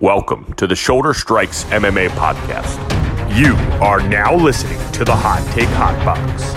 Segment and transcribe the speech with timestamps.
[0.00, 2.78] Welcome to the Shoulder Strikes MMA podcast.
[3.36, 6.54] You are now listening to the Hot Take Hot Box.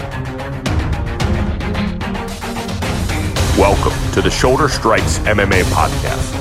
[3.57, 6.37] Welcome to the Shoulder Strikes MMA podcast.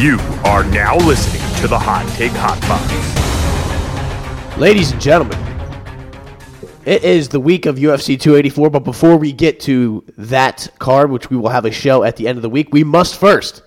[0.00, 4.56] You are now listening to the Hot Take Hot Box.
[4.56, 5.38] Ladies and gentlemen,
[6.86, 11.28] it is the week of UFC 284, but before we get to that card, which
[11.28, 13.60] we will have a show at the end of the week, we must first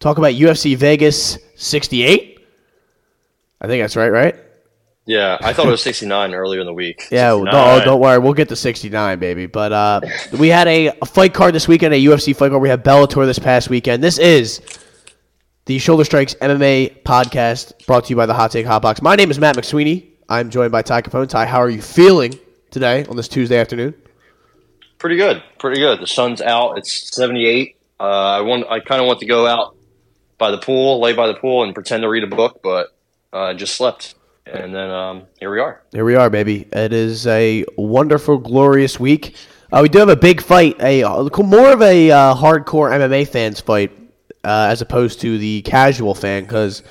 [0.00, 2.40] talk about UFC Vegas 68.
[3.60, 4.36] I think that's right, right?
[5.06, 7.06] Yeah, I thought it was 69 earlier in the week.
[7.12, 8.18] Yeah, no, don't worry.
[8.18, 9.46] We'll get to 69, baby.
[9.46, 10.00] But uh,
[10.38, 12.60] we had a, a, fight card this weekend, a UFC fight card.
[12.60, 14.02] We had Bellator this past weekend.
[14.02, 14.60] This is
[15.66, 19.00] the Shoulder Strikes MMA podcast brought to you by the Hot Take Hot Box.
[19.00, 20.08] My name is Matt McSweeney.
[20.28, 21.28] I'm joined by Ty Capone.
[21.28, 22.36] Ty, how are you feeling
[22.72, 23.94] today on this Tuesday afternoon?
[24.98, 25.40] Pretty good.
[25.60, 26.00] Pretty good.
[26.00, 26.78] The sun's out.
[26.78, 27.76] It's 78.
[28.00, 28.66] Uh, I want.
[28.68, 29.75] I kind of want to go out
[30.38, 32.94] by the pool, lay by the pool, and pretend to read a book, but
[33.32, 34.14] I uh, just slept.
[34.46, 35.82] And then um, here we are.
[35.92, 36.68] Here we are, baby.
[36.72, 39.34] It is a wonderful, glorious week.
[39.72, 43.60] Uh, we do have a big fight, a more of a uh, hardcore MMA fans
[43.60, 43.90] fight
[44.44, 46.84] uh, as opposed to the casual fan, because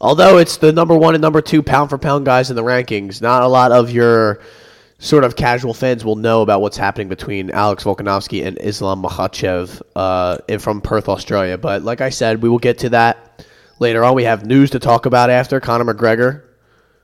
[0.00, 3.20] although it's the number one and number two pound for pound guys in the rankings,
[3.20, 4.40] not a lot of your
[5.04, 9.82] sort of casual fans will know about what's happening between Alex Volkanovski and Islam Makhachev
[9.94, 11.58] uh, from Perth, Australia.
[11.58, 13.44] But like I said, we will get to that
[13.78, 14.14] later on.
[14.14, 16.42] We have news to talk about after Conor McGregor,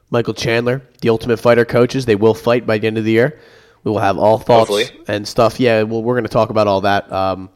[0.09, 2.07] Michael Chandler, the Ultimate Fighter coaches.
[2.07, 3.39] They will fight by the end of the year.
[3.85, 5.05] We will have all thoughts Hopefully.
[5.07, 5.61] and stuff.
[5.61, 7.11] Yeah, well, we're going to talk about all that.
[7.13, 7.51] Um,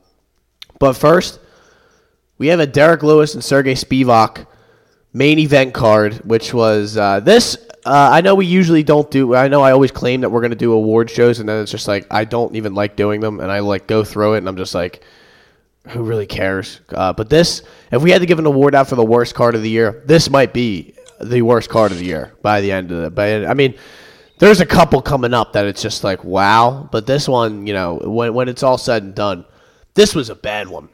[0.78, 1.40] but first,
[2.36, 4.46] we have a Derrick Lewis and Sergey Spivak
[5.14, 9.34] main event card, which was uh, this uh, I know we usually don't do.
[9.34, 11.70] I know I always claim that we're going to do award shows, and then it's
[11.70, 14.48] just like I don't even like doing them, and I like go through it, and
[14.48, 15.04] I'm just like,
[15.88, 16.80] who really cares?
[16.88, 19.54] Uh, but this, if we had to give an award out for the worst card
[19.54, 22.90] of the year, this might be the worst card of the year by the end
[22.90, 23.14] of it.
[23.14, 23.74] But I mean,
[24.38, 28.00] there's a couple coming up that it's just like wow, but this one, you know,
[28.02, 29.44] when when it's all said and done,
[29.92, 30.88] this was a bad one.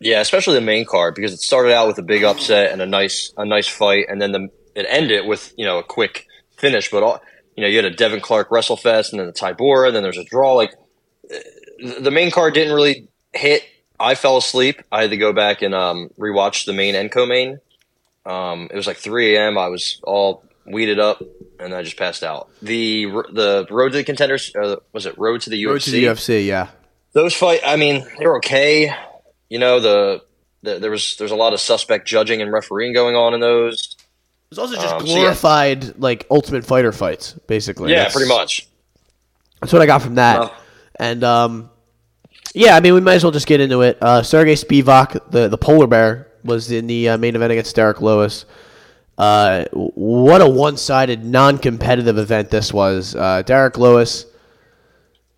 [0.00, 2.86] Yeah, especially the main card because it started out with a big upset and a
[2.86, 6.90] nice a nice fight, and then the it with you know a quick finish.
[6.90, 7.22] But all,
[7.56, 10.18] you know, you had a Devin Clark WrestleFest, and then the Tybura, and then there's
[10.18, 10.54] a draw.
[10.54, 10.74] Like
[11.78, 13.62] the main card didn't really hit.
[13.98, 14.82] I fell asleep.
[14.90, 17.60] I had to go back and um, rewatch the main and co-main.
[18.26, 19.56] Um, it was like 3 a.m.
[19.56, 21.22] I was all weeded up,
[21.60, 22.50] and I just passed out.
[22.62, 25.68] The the road to the contenders uh, was it road to the UFC?
[25.68, 26.68] Road to the UFC, yeah.
[27.12, 27.60] Those fight.
[27.64, 28.92] I mean, they were okay.
[29.54, 30.24] You know, the,
[30.64, 33.94] the there was there's a lot of suspect judging and refereeing going on in those.
[34.50, 35.94] It's also just um, glorified so yeah.
[35.96, 37.92] like Ultimate Fighter fights, basically.
[37.92, 38.66] Yeah, that's, pretty much.
[39.60, 40.40] That's what I got from that.
[40.40, 40.56] Well,
[40.98, 41.70] and um,
[42.52, 43.96] yeah, I mean, we might as well just get into it.
[44.02, 48.00] Uh, Sergey Spivak, the the polar bear, was in the uh, main event against Derrick
[48.00, 48.46] Lewis.
[49.16, 53.14] Uh, what a one-sided, non-competitive event this was.
[53.14, 54.26] Uh, Derrick Lewis,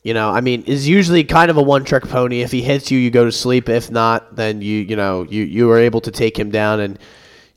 [0.07, 2.41] you know, I mean, is usually kind of a one-trick pony.
[2.41, 3.69] If he hits you, you go to sleep.
[3.69, 6.99] If not, then you you know you you were able to take him down and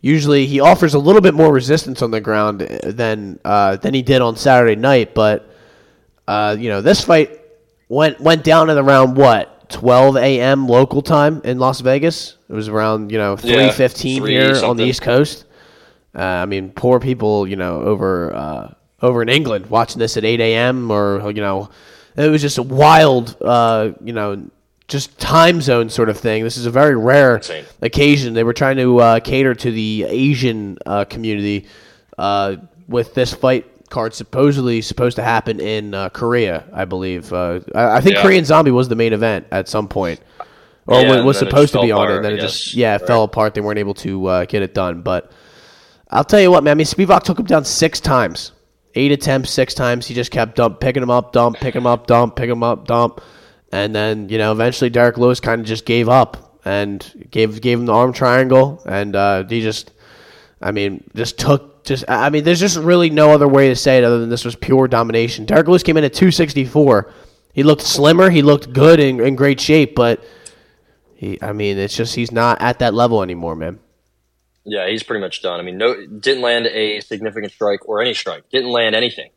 [0.01, 4.01] Usually, he offers a little bit more resistance on the ground than uh, than he
[4.01, 5.13] did on Saturday night.
[5.13, 5.49] But
[6.25, 7.41] uh, you know, this fight
[7.89, 10.69] went went down at around what 12 a.m.
[10.69, 12.37] local time in Las Vegas.
[12.47, 14.69] It was around you know 3:15 yeah, here something.
[14.69, 15.43] on the East Coast.
[16.15, 20.23] Uh, I mean, poor people, you know, over uh, over in England watching this at
[20.23, 20.91] 8 a.m.
[20.91, 21.69] or you know,
[22.25, 24.49] it was just a wild, uh, you know,
[24.87, 26.43] just time zone sort of thing.
[26.43, 27.65] This is a very rare Insane.
[27.81, 28.33] occasion.
[28.33, 31.67] They were trying to uh, cater to the Asian uh, community
[32.17, 32.57] uh,
[32.87, 37.31] with this fight card supposedly supposed to happen in uh, Korea, I believe.
[37.31, 38.21] Uh, I, I, think yeah.
[38.21, 40.19] Korean Zombie was the main event at some point,
[40.85, 42.15] or yeah, was supposed to be on it.
[42.17, 43.07] And then it just yeah it right.
[43.07, 43.53] fell apart.
[43.53, 45.01] They weren't able to uh, get it done.
[45.01, 45.31] But
[46.09, 46.71] I'll tell you what, man.
[46.71, 48.51] I mean, Spivak took him down six times,
[48.99, 50.05] eight attempts, six times.
[50.05, 52.85] He just kept dump, picking him up, dump, picking him up, dump, picking him up,
[52.85, 53.21] dump.
[53.71, 57.79] And then, you know, eventually Derrick Lewis kind of just gave up and gave gave
[57.79, 58.81] him the arm triangle.
[58.85, 59.93] And uh, he just,
[60.61, 63.97] I mean, just took, just, I mean, there's just really no other way to say
[63.97, 65.45] it other than this was pure domination.
[65.45, 67.13] Derrick Lewis came in at 264.
[67.53, 68.29] He looked slimmer.
[68.29, 70.23] He looked good and in great shape, but
[71.15, 73.79] he, I mean, it's just he's not at that level anymore, man.
[74.65, 75.59] Yeah, he's pretty much done.
[75.59, 78.49] I mean, no, didn't land a significant strike or any strike.
[78.49, 79.31] Didn't land anything.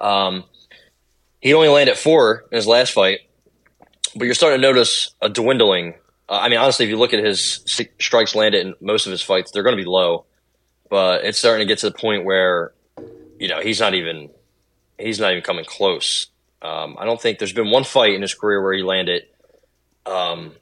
[0.00, 0.44] Um,
[1.40, 3.20] he only landed four in his last fight,
[4.14, 5.94] but you're starting to notice a dwindling.
[6.28, 7.62] Uh, I mean, honestly, if you look at his
[7.98, 10.26] strikes landed in most of his fights, they're going to be low.
[10.90, 12.72] But it's starting to get to the point where,
[13.38, 14.30] you know, he's not even
[14.98, 16.28] he's not even coming close.
[16.60, 19.24] Um, I don't think there's been one fight in his career where he landed
[20.06, 20.52] um,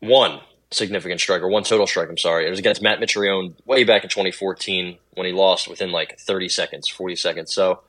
[0.00, 0.40] one
[0.76, 2.08] significant strike or one total strike.
[2.08, 2.46] I'm sorry.
[2.46, 6.48] It was against Matt Mitrione way back in 2014 when he lost within like 30
[6.48, 7.52] seconds, 40 seconds.
[7.52, 7.80] So,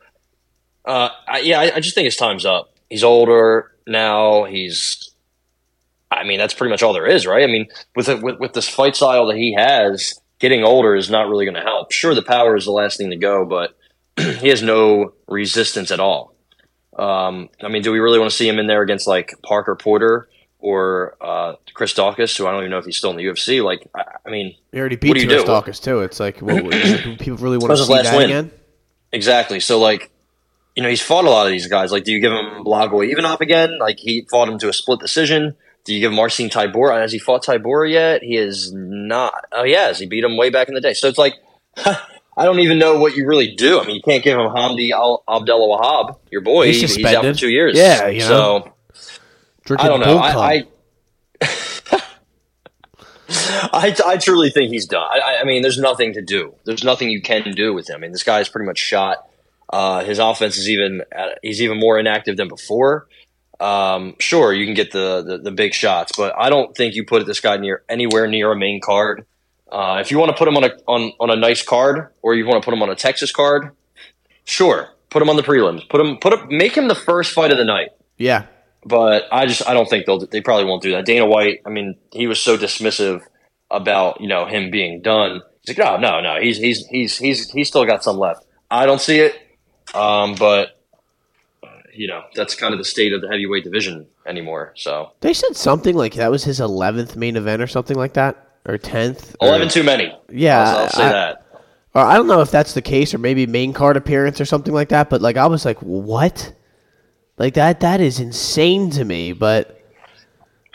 [0.85, 2.73] uh, I, yeah, I, I just think his time's up.
[2.89, 4.45] He's older now.
[4.45, 5.11] He's,
[6.09, 7.43] I mean, that's pretty much all there is, right?
[7.43, 11.27] I mean, with with, with this fight style that he has, getting older is not
[11.27, 11.91] really going to help.
[11.91, 13.77] Sure, the power is the last thing to go, but
[14.39, 16.33] he has no resistance at all.
[16.97, 19.75] Um, I mean, do we really want to see him in there against like Parker
[19.75, 23.25] Porter or uh, Chris Daukaus, who I don't even know if he's still in the
[23.25, 23.63] UFC?
[23.63, 26.01] Like, I, I mean, he already beat Chris Daukaus too.
[26.01, 26.61] It's like, well,
[27.19, 28.25] people really want to see that win.
[28.25, 28.51] again?
[29.11, 29.59] Exactly.
[29.59, 30.11] So, like,
[30.75, 31.91] you know, he's fought a lot of these guys.
[31.91, 33.79] Like, do you give him Blagoy Ivanov again?
[33.79, 35.55] Like, he fought him to a split decision.
[35.85, 36.99] Do you give him Marcin Tybura?
[36.99, 38.21] Has he fought Tybura yet?
[38.21, 39.45] He is not.
[39.51, 39.99] Oh, he has.
[39.99, 40.93] He beat him way back in the day.
[40.93, 41.33] So it's like,
[41.77, 43.79] I don't even know what you really do.
[43.79, 46.67] I mean, you can't give him Hamdi Al- Wahab, your boy.
[46.67, 47.75] He's, he's, out for two years.
[47.75, 48.27] Yeah, you know.
[48.27, 48.73] So
[49.77, 50.17] I don't know.
[50.17, 50.67] I, I,
[53.73, 55.03] I, I, truly think he's done.
[55.03, 56.55] I, I, mean, there's nothing to do.
[56.65, 57.97] There's nothing you can do with him.
[57.97, 59.27] I mean, this guy's pretty much shot.
[59.69, 63.07] Uh, his offense is even uh, he's even more inactive than before.
[63.59, 67.05] Um, sure, you can get the, the, the big shots, but I don't think you
[67.05, 69.25] put this guy near anywhere near a main card.
[69.69, 72.33] Uh, if you want to put him on a on, on a nice card, or
[72.35, 73.71] you want to put him on a Texas card,
[74.45, 75.87] sure, put him on the prelims.
[75.89, 77.89] Put him put him, make him the first fight of the night.
[78.17, 78.45] Yeah,
[78.85, 81.05] but I just I don't think they'll they probably won't do that.
[81.05, 83.21] Dana White, I mean, he was so dismissive
[83.69, 85.41] about you know him being done.
[85.61, 88.45] He's like, no, no, no, he's he's he's he's he's still got some left.
[88.69, 89.35] I don't see it,
[89.93, 90.79] um, but
[91.93, 94.73] you know that's kind of the state of the heavyweight division anymore.
[94.75, 98.47] So they said something like that was his eleventh main event or something like that
[98.65, 99.35] or tenth.
[99.41, 100.13] Eleven too many.
[100.29, 101.43] Yeah, I'll, I'll say I, that.
[101.95, 104.73] Or I don't know if that's the case, or maybe main card appearance or something
[104.73, 105.09] like that.
[105.09, 106.53] But like, I was like, what?
[107.37, 107.81] Like that?
[107.81, 109.33] That is insane to me.
[109.33, 109.81] But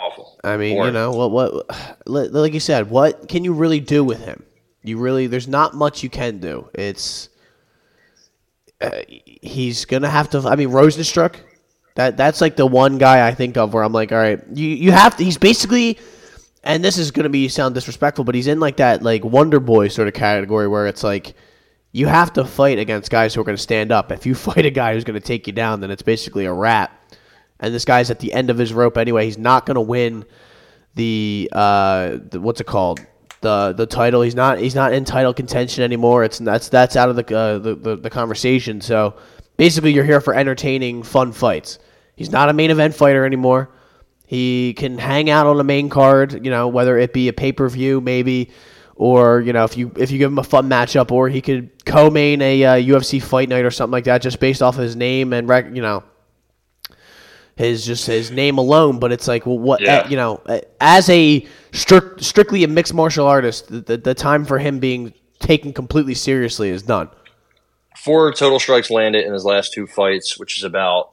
[0.00, 0.38] awful.
[0.44, 1.30] I mean, you know what?
[1.30, 1.70] What?
[2.06, 4.44] Like you said, what can you really do with him?
[4.82, 6.68] You really, there's not much you can do.
[6.74, 7.28] It's
[8.80, 10.40] uh, he's gonna have to.
[10.40, 11.36] I mean, Rozenstruik.
[11.94, 14.68] That that's like the one guy I think of where I'm like, all right, you
[14.68, 15.24] you have to.
[15.24, 15.98] He's basically
[16.64, 19.60] and this is going to be sound disrespectful, but he's in like that like Wonder
[19.60, 21.34] Boy sort of category where it's like
[21.92, 24.10] you have to fight against guys who are going to stand up.
[24.10, 26.52] If you fight a guy who's going to take you down, then it's basically a
[26.52, 26.98] wrap.
[27.60, 29.24] And this guy's at the end of his rope anyway.
[29.24, 30.24] He's not going to win
[30.94, 33.00] the, uh, the what's it called
[33.42, 34.22] the the title.
[34.22, 36.24] He's not he's not in title contention anymore.
[36.24, 38.80] It's that's that's out of the, uh, the, the the conversation.
[38.80, 39.16] So
[39.58, 41.78] basically, you're here for entertaining, fun fights.
[42.16, 43.70] He's not a main event fighter anymore.
[44.26, 47.52] He can hang out on the main card, you know, whether it be a pay
[47.52, 48.50] per view maybe,
[49.02, 51.84] or you know, if you if you give him a fun matchup, or he could
[51.84, 55.32] co-main a uh, UFC fight night or something like that, just based off his name
[55.32, 56.04] and rec- you know,
[57.56, 59.00] his just his name alone.
[59.00, 59.98] But it's like, well, what yeah.
[59.98, 60.40] uh, you know,
[60.80, 65.12] as a strict, strictly a mixed martial artist, the, the, the time for him being
[65.40, 67.10] taken completely seriously is done.
[67.96, 71.10] Four total strikes landed in his last two fights, which is about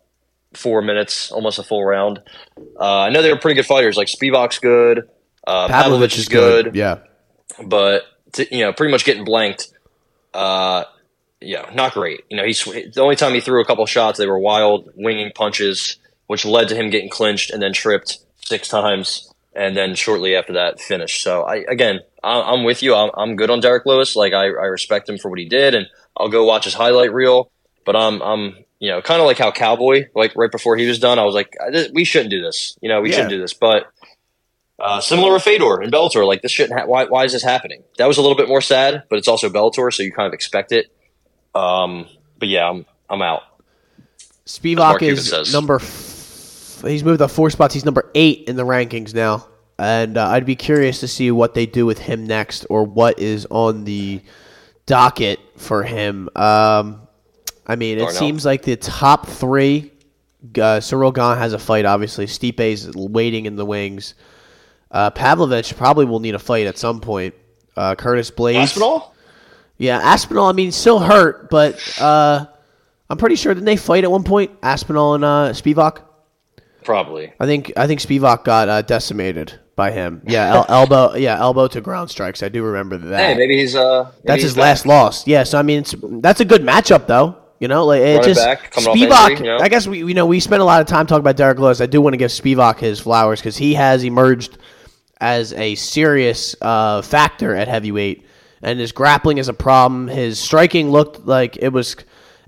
[0.54, 2.20] four minutes, almost a full round.
[2.80, 3.98] Uh, I know they were pretty good fighters.
[3.98, 5.10] Like Spivak's good,
[5.48, 7.00] uh, Pavlovich, is good, good, yeah,
[7.64, 8.04] but
[8.34, 9.70] to, you know, pretty much getting blanked.
[10.34, 10.84] Uh,
[11.42, 12.26] yeah, not great.
[12.30, 15.32] You know, he's the only time he threw a couple shots, they were wild winging
[15.34, 15.98] punches,
[16.28, 20.54] which led to him getting clinched and then tripped six times, and then shortly after
[20.54, 21.24] that finished.
[21.24, 22.94] So I again, I'm with you.
[22.94, 24.16] I'm, I'm good on Derrick Lewis.
[24.16, 25.88] Like I, I respect him for what he did, and
[26.18, 27.52] I'll go watch his highlight reel.
[27.86, 31.00] But I'm I'm you know, kind of like how Cowboy, like right before he was
[31.00, 31.56] done, I was like,
[31.94, 32.78] we shouldn't do this.
[32.82, 33.16] You know, we yeah.
[33.16, 33.54] shouldn't do this.
[33.54, 33.92] But
[34.80, 36.80] uh, similar with Fedor and Bellator, like this shouldn't.
[36.80, 37.84] Ha- why, why is this happening?
[37.98, 40.34] That was a little bit more sad, but it's also Bellator, so you kind of
[40.34, 40.92] expect it.
[41.54, 42.08] Um,
[42.38, 43.44] but yeah, I'm I'm out.
[44.46, 45.76] Spivak is number.
[45.76, 47.74] F- he's moved up four spots.
[47.74, 51.54] He's number eight in the rankings now, and uh, I'd be curious to see what
[51.54, 54.22] they do with him next, or what is on the
[54.86, 56.30] docket for him.
[56.36, 57.08] Um,
[57.68, 59.92] I mean, it seems like the top three.
[60.60, 62.26] Uh, Gane has a fight, obviously.
[62.26, 64.16] Stipe is waiting in the wings.
[64.92, 67.36] Uh, Pavlovich probably will need a fight at some point.
[67.76, 68.64] Uh, Curtis Blaydes.
[68.64, 69.16] Aspinall?
[69.78, 72.46] Yeah, Aspinall, I mean, still hurt, but uh,
[73.10, 74.52] I'm pretty sure didn't they fight at one point?
[74.62, 76.02] Aspinall and uh, Spivak?
[76.84, 77.32] Probably.
[77.40, 80.22] I think I think Spivak got uh, decimated by him.
[80.26, 81.16] Yeah, el- elbow.
[81.16, 82.42] Yeah, elbow to ground strikes.
[82.42, 83.20] I do remember that.
[83.20, 84.04] Hey, maybe he's uh.
[84.04, 84.62] Maybe that's he's his back.
[84.62, 85.28] last loss.
[85.28, 85.86] Yeah, so I mean,
[86.22, 87.38] that's a good matchup though.
[87.60, 89.30] You know, like it just back, Spivak.
[89.30, 89.60] Injury, you know?
[89.60, 91.82] I guess we you know we spent a lot of time talking about Derrick Lewis.
[91.82, 94.58] I do want to give Spivak his flowers because he has emerged
[95.20, 98.26] as a serious uh, factor at heavyweight,
[98.62, 100.08] and his grappling is a problem.
[100.08, 101.96] His striking looked like it was,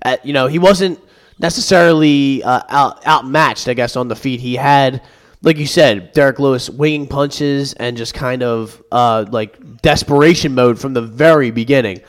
[0.02, 0.98] at you know, he wasn't
[1.38, 3.68] necessarily uh, out outmatched.
[3.68, 5.02] I guess on the feet, he had
[5.42, 10.78] like you said, Derrick Lewis winging punches and just kind of uh, like desperation mode
[10.78, 12.00] from the very beginning.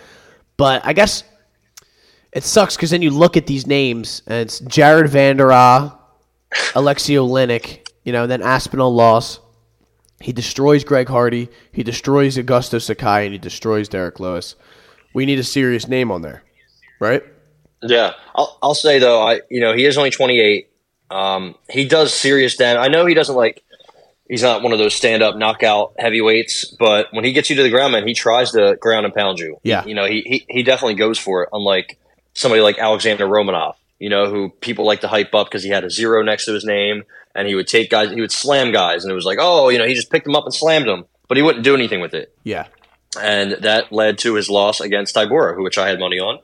[0.55, 1.23] But I guess
[2.31, 5.97] it sucks because then you look at these names and it's Jared Vanderaa,
[6.75, 9.39] Alexei Oleinik, you know, then Aspinall loss.
[10.23, 14.55] He destroys Greg Hardy, he destroys Augusto Sakai, and he destroys Derrick Lewis.
[15.13, 16.43] We need a serious name on there,
[17.01, 17.21] right?
[17.81, 20.69] Yeah, I'll, I'll say though, I you know he is only 28.
[21.11, 22.79] Um, he does serious damage.
[22.79, 23.65] I know he doesn't like.
[24.29, 27.63] He's not one of those stand up knockout heavyweights, but when he gets you to
[27.63, 29.59] the ground, man, he tries to ground and pound you.
[29.61, 31.49] Yeah, you know he he, he definitely goes for it.
[31.51, 31.99] Unlike
[32.33, 35.85] somebody like Alexander Romanov, you know, who people like to hype up because he had
[35.85, 39.05] a zero next to his name and he would take guys, he would slam guys,
[39.05, 41.05] and it was like, oh, you know, he just picked them up and slammed them,
[41.29, 42.35] but he wouldn't do anything with it.
[42.43, 42.67] Yeah,
[43.17, 46.39] and that led to his loss against Tybura, which I had money on.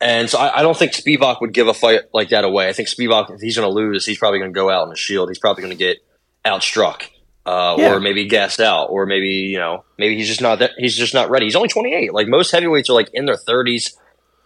[0.00, 2.68] And so I, I, don't think Spivak would give a fight like that away.
[2.68, 4.92] I think Spivak, if he's going to lose, he's probably going to go out in
[4.92, 5.28] a shield.
[5.28, 5.98] He's probably going to get
[6.44, 7.08] outstruck,
[7.44, 7.92] uh, yeah.
[7.92, 11.14] or maybe gassed out, or maybe you know, maybe he's just not that he's just
[11.14, 11.46] not ready.
[11.46, 12.14] He's only 28.
[12.14, 13.92] Like most heavyweights are like in their 30s.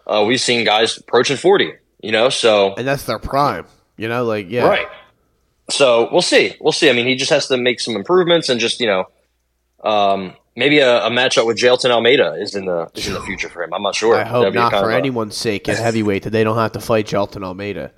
[0.06, 1.74] Uh, we've seen guys approaching 40.
[2.06, 3.66] You know, so and that's their prime.
[3.96, 4.86] You know, like yeah, right.
[5.70, 6.54] So we'll see.
[6.60, 6.88] We'll see.
[6.88, 9.06] I mean, he just has to make some improvements and just you know,
[9.82, 13.48] um, maybe a, a, matchup with Jailton Almeida is in the is in the future
[13.48, 13.74] for him.
[13.74, 14.14] I'm not sure.
[14.14, 17.42] I hope not for anyone's sake at heavyweight that they don't have to fight Jailton
[17.42, 17.90] Almeida.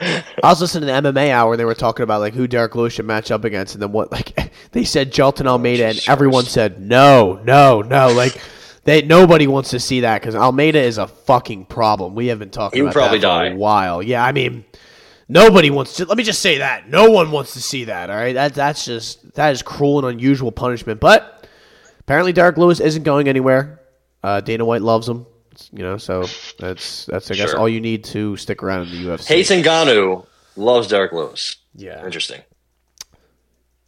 [0.00, 2.74] I was listening to the MMA hour and they were talking about like who Derrick
[2.74, 6.46] Lewis should match up against, and then what like they said Jailton Almeida, and everyone
[6.46, 8.10] said no, no, no.
[8.10, 8.40] Like
[8.84, 12.14] they nobody wants to see that because Almeida is a fucking problem.
[12.14, 12.78] We have been talking.
[12.78, 14.02] He would probably die a while.
[14.02, 14.64] Yeah, I mean.
[15.26, 16.04] Nobody wants to.
[16.04, 18.10] Let me just say that no one wants to see that.
[18.10, 21.00] All right, that that's just that is cruel and unusual punishment.
[21.00, 21.34] But
[22.04, 23.80] Apparently, Derrick Lewis isn't going anywhere.
[24.22, 25.26] Uh, Dana White loves him.
[25.72, 26.26] You know, so
[26.58, 27.58] that's that's I guess sure.
[27.58, 29.28] all you need to stick around in the UFC.
[29.28, 30.26] Hayes Ngannou
[30.56, 31.56] loves Derrick Lewis.
[31.74, 32.42] Yeah, interesting.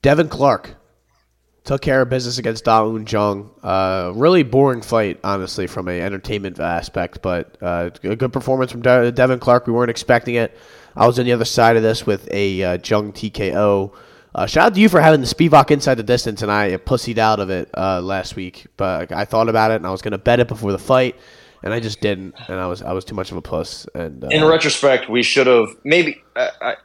[0.00, 0.76] Devin Clark
[1.66, 3.50] took care of business against Da Woon Jung.
[3.62, 8.82] Uh, really boring fight, honestly, from an entertainment aspect, but uh, a good performance from
[8.82, 9.66] De- Devin Clark.
[9.66, 10.56] We weren't expecting it.
[10.94, 13.92] I was on the other side of this with a uh, Jung TKO.
[14.34, 17.18] Uh, shout out to you for having the Spivak inside the distance, and I pussied
[17.18, 18.66] out of it uh, last week.
[18.76, 21.16] But I thought about it, and I was going to bet it before the fight,
[21.62, 23.86] and I just didn't, and I was I was too much of a puss.
[23.94, 26.22] And uh, in retrospect, we should have maybe.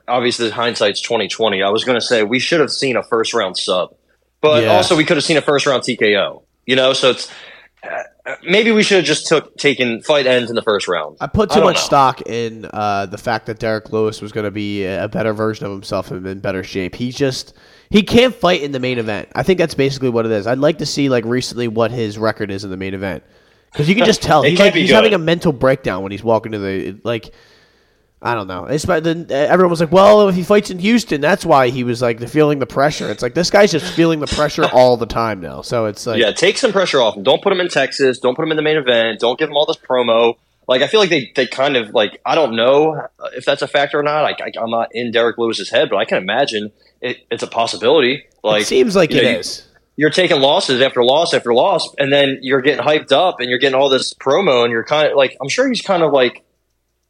[0.08, 1.62] Obviously, hindsight's twenty twenty.
[1.62, 3.96] I was going to say we should have seen a first round sub,
[4.42, 4.70] but yeah.
[4.70, 6.44] also we could have seen a first round TKO.
[6.66, 7.32] You know, so it's
[8.44, 11.18] maybe we should have just took taken fight ends in the first round.
[11.20, 11.82] I put too I much know.
[11.82, 15.66] stock in uh, the fact that Derrick Lewis was going to be a better version
[15.66, 16.96] of himself and in better shape.
[16.96, 17.54] He just
[17.90, 19.30] he can't fight in the main event.
[19.36, 20.48] I think that's basically what it is.
[20.48, 23.24] I'd like to see like recently what his record is in the main event
[23.72, 26.52] because you can just tell he's like he's having a mental breakdown when he's walking
[26.54, 27.34] to the like.
[28.24, 28.66] I don't know.
[28.66, 32.04] It's then everyone was like, "Well, if he fights in Houston, that's why he was
[32.04, 35.42] like feeling the pressure." It's like this guy's just feeling the pressure all the time
[35.42, 35.64] now.
[35.64, 37.24] So it's like, yeah, take some pressure off him.
[37.24, 38.20] Don't put him in Texas.
[38.20, 39.20] Don't put him in the main event.
[39.20, 40.36] Don't give him all this promo.
[40.68, 43.68] Like I feel like they, they kind of like I don't know if that's a
[43.68, 44.24] factor or not.
[44.40, 48.26] I, am not in Derrick Lewis's head, but I can imagine it, it's a possibility.
[48.44, 49.68] Like it seems like it know, is.
[49.96, 53.60] You're taking losses after loss after loss, and then you're getting hyped up, and you're
[53.60, 56.44] getting all this promo, and you're kind of like I'm sure he's kind of like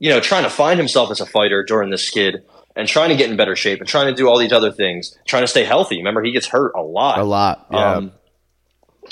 [0.01, 2.43] you know, trying to find himself as a fighter during this skid
[2.75, 5.15] and trying to get in better shape and trying to do all these other things,
[5.27, 5.97] trying to stay healthy.
[5.97, 7.19] Remember, he gets hurt a lot.
[7.19, 7.67] A lot.
[7.71, 7.91] Yeah.
[7.93, 8.11] Um,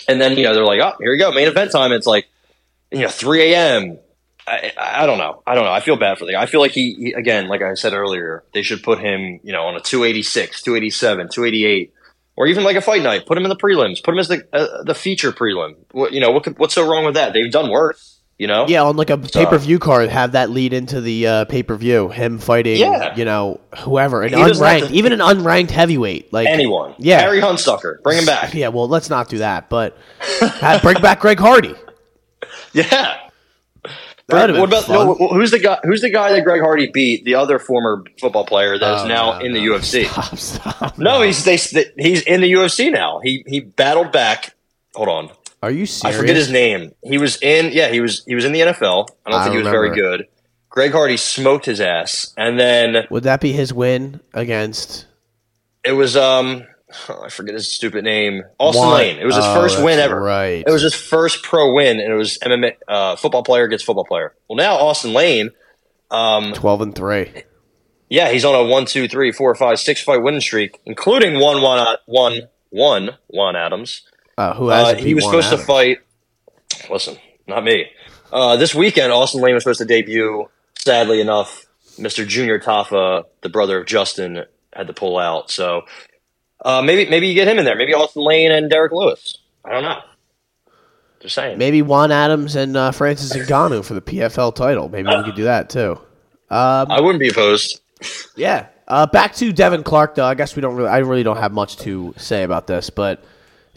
[0.08, 1.92] and then, you know, they're like, oh, here you go, main event time.
[1.92, 2.28] It's like,
[2.90, 4.00] you know, 3 a.m.
[4.48, 5.44] I, I don't know.
[5.46, 5.72] I don't know.
[5.72, 6.42] I feel bad for the guy.
[6.42, 9.54] I feel like he, he, again, like I said earlier, they should put him, you
[9.54, 11.94] know, on a 286, 287, 288,
[12.36, 13.28] or even like a fight night.
[13.28, 14.04] Put him in the prelims.
[14.04, 15.76] Put him as the uh, the feature prelim.
[15.92, 17.34] What, you know, what could, what's so wrong with that?
[17.34, 18.19] They've done worse.
[18.40, 18.68] You know?
[18.70, 21.62] Yeah, on like a pay per view card, have that lead into the uh, pay
[21.62, 22.08] per view.
[22.08, 23.14] Him fighting, yeah.
[23.18, 26.96] you know, whoever, an unranked, to, even an unranked heavyweight, like anyone.
[26.98, 28.54] Yeah, Harry Hunsucker, bring him back.
[28.60, 29.98] Yeah, well, let's not do that, but
[30.82, 31.76] bring back Greg Hardy.
[32.74, 33.30] Yeah.
[34.28, 35.80] That, what about no, who's the guy?
[35.84, 37.26] Who's the guy that Greg Hardy beat?
[37.26, 39.74] The other former football player that is oh, now no, in the no.
[39.74, 40.06] UFC.
[40.38, 41.58] Stop, stop, no, no, he's they,
[41.98, 43.20] he's in the UFC now.
[43.22, 44.56] He he battled back.
[44.94, 45.30] Hold on.
[45.62, 46.16] Are you serious?
[46.16, 46.94] I forget his name.
[47.04, 49.10] He was in yeah, he was he was in the NFL.
[49.26, 50.28] I don't I think he was very good.
[50.70, 55.08] Greg Hardy smoked his ass, and then would that be his win against?
[55.84, 56.64] It was um,
[57.10, 59.18] oh, I forget his stupid name, Austin Lane.
[59.18, 60.22] It was his oh, first win ever.
[60.22, 60.64] Right.
[60.66, 64.06] It was his first pro win, and it was MMA uh, football player against football
[64.06, 64.36] player.
[64.48, 65.50] Well, now Austin Lane,
[66.12, 67.44] um, twelve and three.
[68.10, 71.62] Yeah, he's on a one, two, three, four, five, six fight winning streak, including one,
[71.62, 74.04] one, one, one, Juan Adams.
[74.40, 74.94] Uh, who has?
[74.94, 75.98] Uh, he was supposed to fight.
[76.90, 77.88] Listen, not me.
[78.32, 80.50] Uh, this weekend, Austin Lane was supposed to debut.
[80.78, 81.66] Sadly enough,
[81.98, 82.26] Mr.
[82.26, 85.52] Junior Tafa, the brother of Justin, had to pull out.
[85.52, 85.82] So
[86.64, 87.76] Uh, maybe maybe you get him in there.
[87.76, 89.38] Maybe Austin Lane and Derrick Lewis.
[89.66, 90.00] I don't know.
[91.20, 91.58] Just saying.
[91.58, 94.88] Maybe Juan Adams and uh, Francis Ngannou for the PFL title.
[94.88, 96.00] Maybe we could do that too.
[96.50, 97.82] Um, I wouldn't be opposed.
[98.38, 98.68] Yeah.
[98.88, 100.26] Uh, back to Devin Clark, though.
[100.26, 100.90] I guess we don't really.
[100.90, 103.22] I really don't have much to say about this, but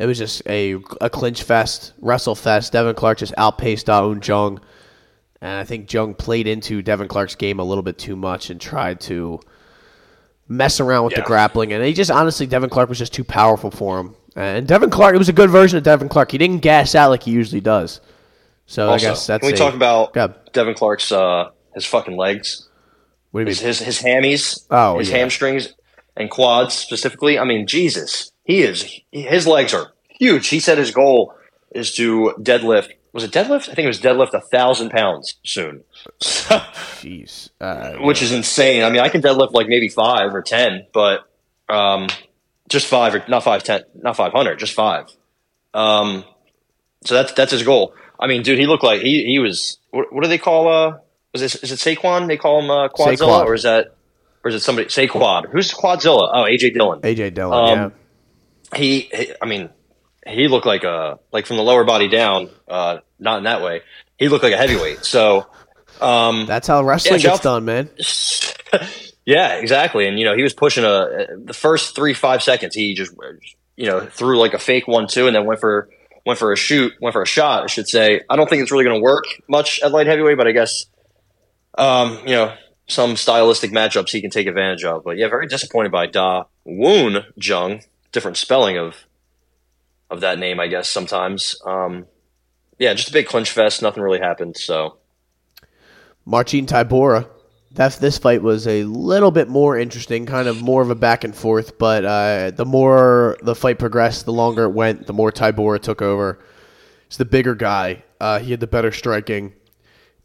[0.03, 2.73] it was just a a clinch fest, wrestle fest.
[2.73, 4.61] Devin Clark just outpaced Da Woon Jung,
[5.41, 8.61] and I think Jung played into Devin Clark's game a little bit too much and
[8.61, 9.41] tried to
[10.49, 11.73] mess around with the grappling.
[11.73, 14.15] And he just honestly, Devin Clark was just too powerful for him.
[14.35, 16.33] And Devin Clark, it was a good version of Devin Clark.
[16.33, 18.01] He didn't gas out like he usually does.
[18.67, 19.41] So Also, I guess that's.
[19.43, 20.53] can we a- talk about.
[20.53, 22.69] Devin Clark's uh, his fucking legs,
[23.31, 23.67] What do you his mean?
[23.69, 25.19] his, his hammies, Oh, his yeah.
[25.19, 25.75] hamstrings
[26.17, 27.39] and quads specifically.
[27.39, 30.49] I mean, Jesus, he is his legs are huge.
[30.49, 31.35] He said his goal
[31.71, 32.91] is to deadlift.
[33.13, 33.69] Was it deadlift?
[33.69, 35.85] I think it was deadlift a thousand pounds soon,
[36.21, 37.51] Jeez.
[37.61, 38.83] Uh, which is insane.
[38.83, 41.29] I mean, I can deadlift like maybe five or ten, but
[41.69, 42.09] um,
[42.69, 45.07] just five or not five ten, not five hundred, just five.
[45.75, 46.25] Um,
[47.05, 47.95] so that's that's his goal.
[48.19, 49.79] I mean, dude, he looked like he he was.
[49.91, 50.69] What, what do they call?
[50.69, 50.99] Uh,
[51.33, 52.29] was it is it Saquon?
[52.29, 53.95] They call him uh, Quadzilla, or is that
[54.45, 55.51] or is it somebody Saquad?
[55.51, 56.31] Who's Quadzilla?
[56.33, 57.01] Oh, AJ Dillon.
[57.01, 57.59] AJ Dillon.
[57.59, 57.91] Um, yeah.
[58.75, 59.71] He, he, I mean,
[60.26, 62.50] he looked like a like from the lower body down.
[62.69, 63.83] Uh, not in that way.
[64.19, 65.05] He looked like a heavyweight.
[65.05, 65.47] So.
[66.00, 67.88] Um, That's how wrestling Yeah, gets done, man.
[69.25, 70.09] yeah, exactly.
[70.09, 72.75] And you know, he was pushing a the first three five seconds.
[72.75, 73.12] He just
[73.76, 75.88] you know threw like a fake one two, and then went for
[76.26, 77.64] went for a shoot, went for a shot.
[77.64, 78.23] I should say.
[78.29, 80.87] I don't think it's really going to work much at light heavyweight, but I guess
[81.79, 82.55] um, you know
[82.88, 85.05] some stylistic matchups he can take advantage of.
[85.05, 87.83] But yeah, very disappointed by Da Woon Jung.
[88.12, 89.07] Different spelling of
[90.11, 90.88] of that name, I guess.
[90.88, 92.07] Sometimes, um,
[92.78, 93.83] yeah, just a big clinch fest.
[93.83, 94.57] Nothing really happened.
[94.57, 94.99] So
[96.25, 97.28] Marcin Tybura.
[97.75, 101.25] That this fight was a little bit more interesting, kind of more of a back
[101.25, 101.78] and forth.
[101.78, 106.02] But uh, the more the fight progressed, the longer it went, the more Tybura took
[106.02, 106.38] over.
[107.09, 108.04] He's the bigger guy.
[108.21, 109.54] Uh, he had the better striking.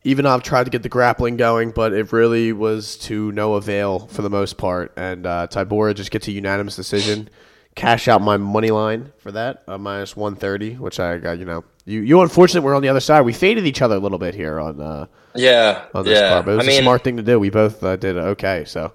[0.03, 4.21] Ivanov tried to get the grappling going, but it really was to no avail for
[4.21, 4.91] the most part.
[4.97, 7.29] And uh, Tybura just gets a unanimous decision.
[7.77, 11.63] Cash out my money line for that, uh, minus 130, which I got, you know.
[11.85, 13.21] You, you unfortunately were on the other side.
[13.21, 16.29] We faded each other a little bit here on uh, yeah, on this yeah.
[16.29, 17.39] card, but it was I mean, a smart thing to do.
[17.39, 18.65] We both uh, did okay.
[18.65, 18.91] So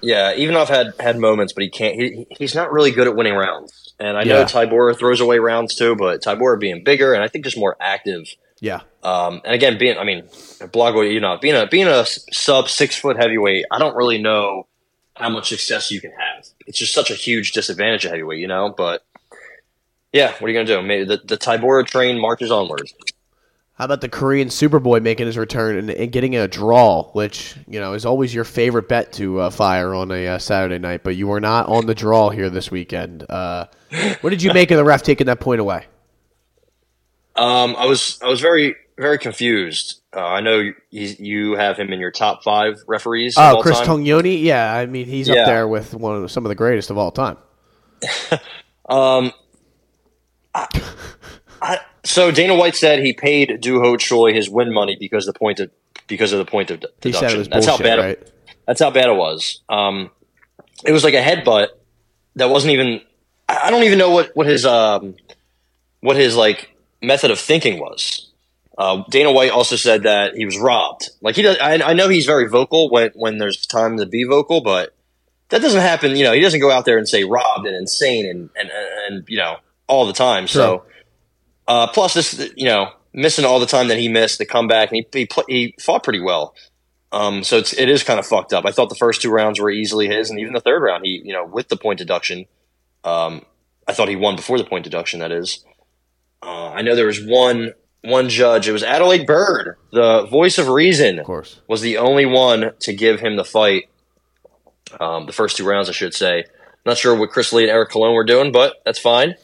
[0.00, 1.96] Yeah, Ivanov had had moments, but he can't.
[1.96, 3.92] He, he's not really good at winning rounds.
[3.98, 4.44] And I know Yeah.
[4.44, 8.24] Tybura throws away rounds too, but Tybura being bigger and I think just more active.
[8.60, 10.22] yeah, Um, and again, being I mean,
[10.72, 14.66] Blago, you know, being a being a sub six foot heavyweight, I don't really know
[15.14, 16.46] how much success you can have.
[16.70, 18.72] It's just such a huge disadvantage of heavyweight, you know.
[18.74, 19.04] But
[20.12, 20.80] yeah, what are you gonna do?
[20.86, 22.88] Maybe the the Tybura train marches onward.
[23.74, 27.80] how about the Korean Superboy making his return and, and getting a draw, which you
[27.80, 31.16] know is always your favorite bet to uh, fire on a uh, Saturday night, but
[31.16, 33.28] you were not on the draw here this weekend.
[33.28, 33.66] Uh,
[34.20, 35.86] what did you make of the ref taking that point away?
[37.34, 40.00] Um, I was I was very very confused.
[40.14, 40.74] Uh, I know you,
[41.18, 43.34] you have him in your top five referees.
[43.38, 43.86] Oh, Chris time.
[43.86, 45.40] Tognoni, yeah, I mean he's Yeah.
[45.42, 47.36] up there with one of some of the greatest of all time.
[48.88, 49.30] Um,
[50.52, 50.66] I,
[51.62, 55.32] I, so Dana White said he paid Doo Ho Choi his win money because the
[55.32, 55.70] point of
[56.08, 57.28] because of the point of He deduction.
[57.28, 58.18] said it was that's bullshit, how bad right?
[58.18, 58.32] it,
[58.66, 59.60] that's how bad it was.
[59.68, 60.10] Um,
[60.84, 61.68] it was like a headbutt
[62.34, 63.00] that wasn't even.
[63.48, 65.14] I I don't even know what what his um
[66.00, 68.29] what his like method of thinking was.
[68.80, 71.10] Uh, Dana White also said that he was robbed.
[71.20, 74.24] Like he does, I, I know he's very vocal when when there's time to be
[74.24, 74.96] vocal, but
[75.50, 76.16] that doesn't happen.
[76.16, 78.70] You know, he doesn't go out there and say robbed and insane and and
[79.06, 80.48] and you know all the time.
[80.48, 80.84] So,
[81.68, 84.96] uh, plus this, you know, missing all the time that he missed, the comeback, and
[84.96, 86.54] he he, pl- he fought pretty well.
[87.12, 88.64] Um, so it's it is kind of fucked up.
[88.64, 91.20] I thought the first two rounds were easily his, and even the third round, he
[91.22, 92.46] you know with the point deduction,
[93.04, 93.44] um,
[93.86, 95.20] I thought he won before the point deduction.
[95.20, 95.66] That is,
[96.42, 98.68] uh, I know there was one one judge.
[98.68, 101.60] It was Adelaide Byrd, the voice of reason Of course.
[101.68, 103.88] was the only one to give him the fight.
[104.98, 106.44] Um, the first two rounds, I should say.
[106.84, 109.34] Not sure what Chris Lee and Eric Colon were doing, but that's fine.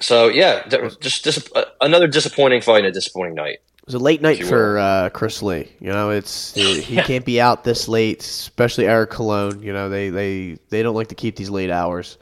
[0.00, 0.66] So yeah,
[1.00, 3.58] just dis- uh, another disappointing fight and a disappointing night.
[3.78, 5.70] It was a late night for uh, Chris Lee.
[5.78, 9.62] You know, it's he, he can't be out this late, especially Eric Colon.
[9.62, 12.18] You know, they, they, they don't like to keep these late hours.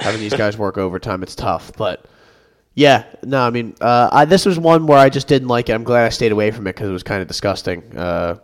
[0.00, 1.72] Having these guys work overtime, it's tough.
[1.76, 2.04] But
[2.74, 5.72] yeah, no, I mean, uh, I, this was one where I just didn't like it.
[5.72, 7.96] I'm glad I stayed away from it because it was kind of disgusting.
[7.96, 8.38] Uh,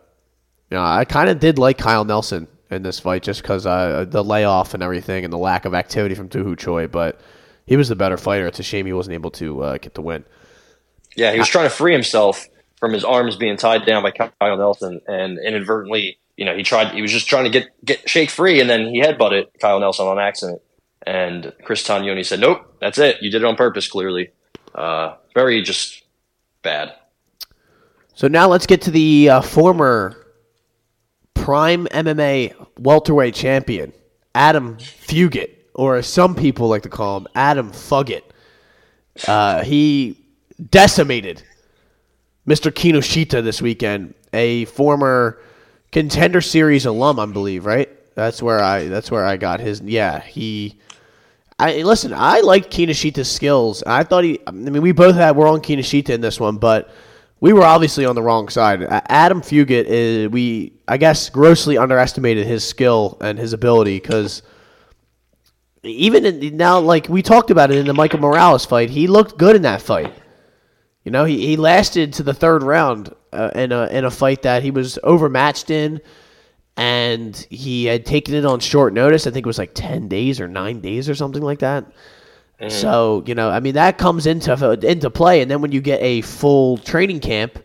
[0.71, 4.05] you know, I kind of did like Kyle Nelson in this fight just because uh,
[4.07, 7.21] the layoff and everything and the lack of activity from Doo Ho Choi, but
[7.65, 8.47] he was the better fighter.
[8.47, 10.25] It's a shame he wasn't able to uh, get the win.
[11.17, 12.47] Yeah, he was trying to free himself
[12.79, 16.95] from his arms being tied down by Kyle Nelson, and inadvertently, you know, he tried.
[16.95, 20.07] He was just trying to get get shake free, and then he headbutted Kyle Nelson
[20.07, 20.61] on accident.
[21.07, 23.23] And Chris Tognoni said, "Nope, that's it.
[23.23, 23.89] You did it on purpose.
[23.89, 24.31] Clearly,
[24.75, 26.03] uh, very just
[26.63, 26.95] bad."
[28.15, 30.27] So now let's get to the uh, former
[31.35, 33.93] prime MMA welterweight champion,
[34.35, 38.23] Adam Fugitt, or as some people like to call him, Adam Fugitt.
[39.27, 40.19] Uh, he
[40.71, 41.43] decimated
[42.47, 42.73] Mr.
[42.73, 45.39] Kinoshita this weekend, a former
[45.93, 47.89] contender series alum, I believe, right?
[48.15, 49.81] That's where I that's where I got his.
[49.81, 50.81] Yeah, he.
[51.59, 52.13] I listen.
[52.15, 53.83] I liked Kinoshita's skills.
[53.85, 54.39] I thought he.
[54.47, 56.91] I mean, we both had we're on Kinoshita in this one, but
[57.41, 58.83] we were obviously on the wrong side.
[59.09, 64.43] Adam Fugitt is we I guess grossly underestimated his skill and his ability because
[65.83, 69.39] even in, now, like we talked about it in the Michael Morales fight, he looked
[69.39, 70.13] good in that fight.
[71.05, 74.43] You know, he, he lasted to the third round uh, in a in a fight
[74.43, 76.01] that he was overmatched in,
[76.79, 79.27] and he had taken it on short notice.
[79.27, 81.85] I think it was like ten days or nine days or something like that.
[82.61, 82.71] Mm-hmm.
[82.71, 84.53] So you know, I mean, that comes into
[84.89, 87.59] into play, and then when you get a full training camp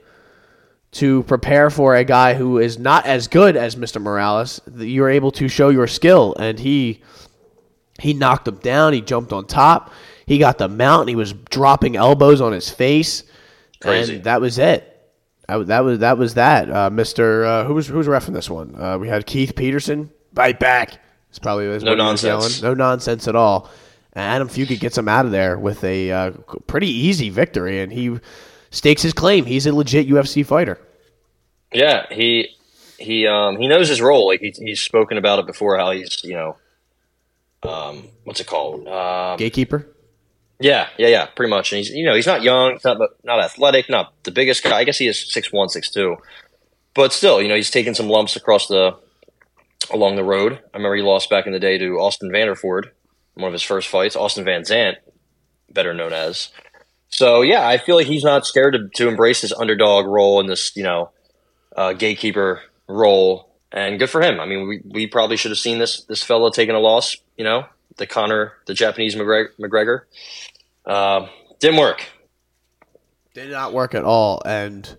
[0.93, 4.02] to prepare for a guy who is not as good as Mr.
[4.02, 7.02] Morales, you're able to show your skill, and he
[7.99, 8.93] he knocked him down.
[8.93, 9.91] He jumped on top.
[10.26, 11.10] He got the mount.
[11.10, 13.23] he was dropping elbows on his face,
[13.80, 14.15] Crazy.
[14.15, 14.93] and that was it.
[15.54, 16.70] I, that was that was that.
[16.70, 18.76] Uh, Mister, uh, who was who was refing this one?
[18.80, 20.10] Uh, we had Keith Peterson.
[20.34, 21.00] Bite back.
[21.30, 22.62] It's probably no nonsense.
[22.62, 23.70] No nonsense at all.
[24.16, 26.32] Adam Fugitt gets him out of there with a uh,
[26.68, 28.20] pretty easy victory, and he
[28.70, 29.46] stakes his claim.
[29.46, 30.80] He's a legit UFC fighter.
[31.72, 32.50] Yeah, he
[33.00, 34.28] he um, he knows his role.
[34.28, 35.78] Like he, he's spoken about it before.
[35.78, 36.58] How he's you know,
[37.63, 38.88] um, what's it called?
[38.88, 39.88] Um, Gatekeeper.
[40.60, 41.72] Yeah, yeah, yeah, pretty much.
[41.72, 44.78] And he's you know he's not young, not not athletic, not the biggest guy.
[44.78, 46.18] I guess he is six one, six two,
[46.94, 48.96] but still, you know, he's taking some lumps across the
[49.92, 50.54] along the road.
[50.74, 52.92] I remember he lost back in the day to Austin Vanderford
[53.36, 54.96] one of his first fights, Austin Van Zant,
[55.70, 56.50] better known as.
[57.10, 60.48] So yeah, I feel like he's not scared to, to embrace his underdog role in
[60.48, 61.12] this, you know,
[61.76, 64.39] uh, gatekeeper role, and good for him.
[64.39, 67.44] I mean, we, we probably should have seen this this fellow taking a loss, you
[67.44, 67.66] know,
[67.98, 69.50] the Conor, the Japanese McGregor.
[69.60, 70.02] McGregor.
[70.86, 71.28] Uh,
[71.60, 72.06] didn't work.
[73.34, 74.98] Did not work at all, and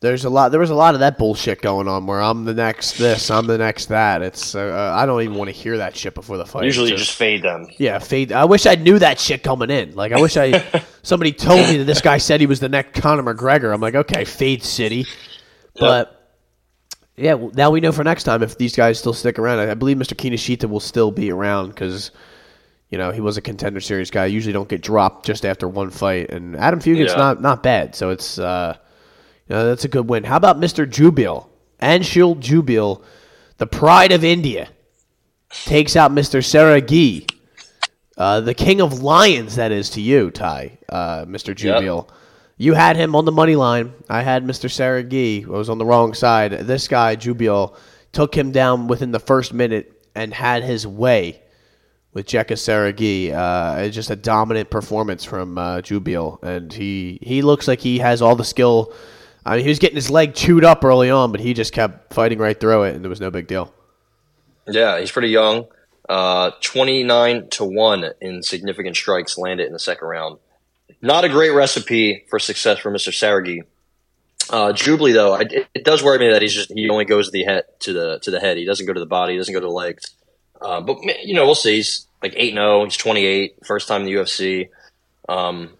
[0.00, 0.50] there's a lot.
[0.50, 3.46] There was a lot of that bullshit going on where I'm the next this, I'm
[3.46, 4.22] the next that.
[4.22, 6.64] It's uh, I don't even want to hear that shit before the fight.
[6.64, 7.66] Usually, just, just, fade them.
[7.76, 8.32] Yeah, fade.
[8.32, 9.94] I wish I knew that shit coming in.
[9.94, 10.64] Like I wish I
[11.02, 13.74] somebody told me that this guy said he was the next Conor McGregor.
[13.74, 15.06] I'm like, okay, fade city.
[15.78, 16.19] But
[17.16, 19.58] yeah, now we know for next time if these guys still stick around.
[19.58, 20.14] I, I believe Mr.
[20.14, 22.10] Kinoshita will still be around because
[22.88, 24.26] you know he was a contender series guy.
[24.26, 27.18] Usually don't get dropped just after one fight, and Adam Fugitt's yeah.
[27.18, 27.94] not not bad.
[27.94, 28.38] So it's.
[28.38, 28.76] Uh,
[29.50, 30.24] uh, that's a good win.
[30.24, 30.86] How about Mr.
[30.86, 31.46] Jubli?
[31.82, 33.02] Anshul Jubli,
[33.58, 34.68] the pride of India,
[35.50, 36.40] takes out Mr.
[36.40, 37.30] Saragih,
[38.16, 41.54] uh, the king of lions, that is to you, Ty, uh, Mr.
[41.54, 42.06] Jubli.
[42.06, 42.16] Yep.
[42.60, 43.94] You had him on the money line.
[44.10, 44.68] I had Mr.
[44.68, 45.46] Saragih.
[45.46, 46.52] I was on the wrong side.
[46.52, 47.74] This guy, Jubli,
[48.12, 51.40] took him down within the first minute and had his way
[52.12, 53.32] with Jeka Saragih.
[53.32, 55.80] Uh, it's just a dominant performance from uh,
[56.42, 58.92] and he he looks like he has all the skill
[59.44, 62.12] I mean, he was getting his leg chewed up early on, but he just kept
[62.12, 63.72] fighting right through it, and there was no big deal.
[64.68, 65.66] Yeah, he's pretty young.
[66.08, 70.38] Uh, 29 to 1 in significant strikes landed in the second round.
[71.02, 73.10] Not a great recipe for success for Mr.
[73.10, 73.62] Saragih.
[74.50, 77.26] Uh, Jubilee, though, I, it, it, does worry me that he's just he only goes
[77.26, 78.56] to the head to the to the head.
[78.56, 79.34] He doesn't go to the body.
[79.34, 80.10] He doesn't go to the legs.
[80.60, 81.76] Uh, but you know, we'll see.
[81.76, 82.80] He's like eight zero.
[82.80, 83.64] Oh, he's twenty eight.
[83.64, 84.68] First time in the UFC.
[85.28, 85.74] Um,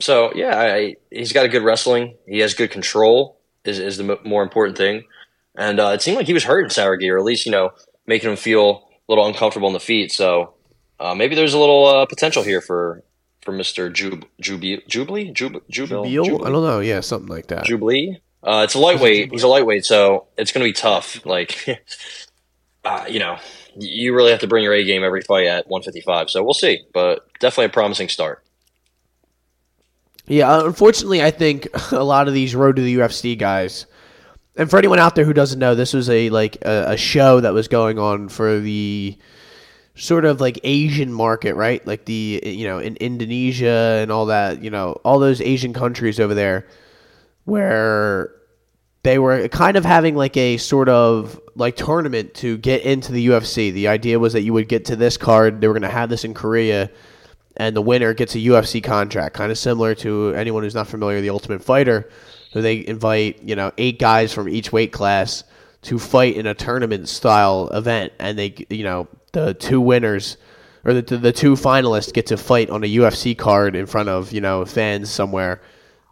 [0.00, 2.14] so yeah, I, he's got a good wrestling.
[2.26, 3.38] He has good control.
[3.64, 5.04] Is is the more important thing.
[5.56, 7.70] And uh, it seemed like he was hurting Saragih, or at least you know
[8.06, 10.12] making him feel a little uncomfortable in the feet.
[10.12, 10.54] So
[11.00, 13.02] uh, maybe there's a little uh, potential here for
[13.44, 16.18] for Mister Jub Jubilee Jubilee Jub Jubilee.
[16.18, 16.80] I don't know.
[16.80, 17.64] Yeah, something like that.
[17.64, 18.20] Jubilee.
[18.42, 19.30] Uh, it's a lightweight.
[19.30, 21.24] He's a lightweight, so it's going to be tough.
[21.24, 21.66] Like,
[22.84, 23.38] uh, you know,
[23.74, 26.28] you really have to bring your A game every fight at 155.
[26.28, 28.44] So we'll see, but definitely a promising start.
[30.26, 33.86] Yeah, unfortunately, I think a lot of these road to the UFC guys,
[34.56, 37.40] and for anyone out there who doesn't know, this was a like a, a show
[37.40, 39.16] that was going on for the
[39.94, 41.84] sort of like Asian market, right?
[41.86, 46.20] Like the you know in Indonesia and all that, you know, all those Asian countries
[46.20, 46.66] over there,
[47.44, 48.30] where
[49.02, 53.28] they were kind of having like a sort of like tournament to get into the
[53.28, 53.72] UFC.
[53.72, 55.60] The idea was that you would get to this card.
[55.60, 56.90] They were going to have this in Korea
[57.56, 61.16] and the winner gets a UFC contract, kind of similar to anyone who's not familiar
[61.16, 62.08] with the Ultimate Fighter,
[62.52, 65.44] who they invite you know eight guys from each weight class
[65.82, 70.38] to fight in a tournament style event, and they you know the two winners
[70.84, 74.32] or the the two finalists get to fight on a UFC card in front of
[74.32, 75.60] you know fans somewhere,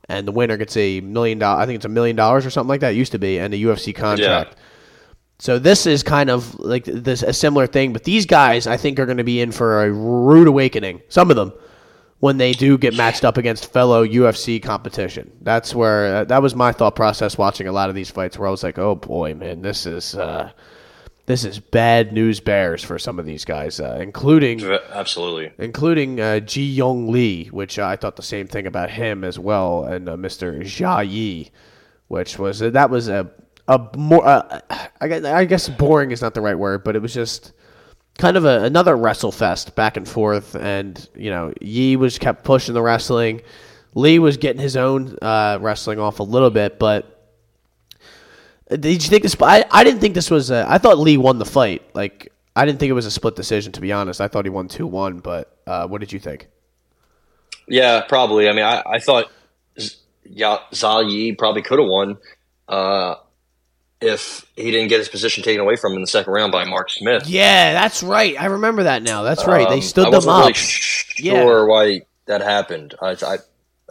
[0.08, 1.60] and the winner gets a million dollar.
[1.60, 2.92] I think it's a million dollars or something like that.
[2.92, 4.52] It used to be, and a UFC contract.
[4.52, 4.58] Yeah.
[5.38, 9.00] So this is kind of like this a similar thing, but these guys I think
[9.00, 11.02] are going to be in for a rude awakening.
[11.08, 11.52] Some of them
[12.22, 15.32] when they do get matched up against fellow UFC competition.
[15.40, 18.46] That's where uh, that was my thought process watching a lot of these fights, where
[18.46, 20.52] I was like, "Oh boy, man, this is uh,
[21.26, 26.40] this is bad news bears for some of these guys, uh, including absolutely including uh,
[26.40, 30.16] Ji Young Lee, which I thought the same thing about him as well, and uh,
[30.16, 30.64] Mr.
[30.64, 31.50] Zha Yi,
[32.08, 33.30] which was that was a
[33.68, 34.60] a more uh,
[35.00, 37.52] I, guess, I guess boring is not the right word, but it was just
[38.18, 40.56] kind of a, another wrestle fest back and forth.
[40.56, 43.42] And you know, Yi was kept pushing the wrestling.
[43.94, 47.11] Lee was getting his own uh, wrestling off a little bit, but
[48.80, 49.36] did you think this?
[49.40, 50.50] I, I didn't think this was.
[50.50, 51.82] A, I thought Lee won the fight.
[51.94, 53.72] Like I didn't think it was a split decision.
[53.72, 55.18] To be honest, I thought he won two one.
[55.18, 56.48] But uh, what did you think?
[57.68, 58.48] Yeah, probably.
[58.48, 59.30] I mean, I, I thought
[59.78, 59.96] Z-
[60.34, 62.18] Zha Yi probably could have won.
[62.68, 63.14] Uh,
[64.02, 66.64] if he didn't get his position taken away from him in the second round by
[66.64, 67.26] Mark Smith.
[67.26, 68.40] Yeah, that's right.
[68.40, 69.22] I remember that now.
[69.22, 69.66] That's right.
[69.66, 70.42] Um, they stood I them up.
[70.42, 71.64] Really sure yeah.
[71.64, 72.94] why that happened.
[73.00, 73.38] I, I,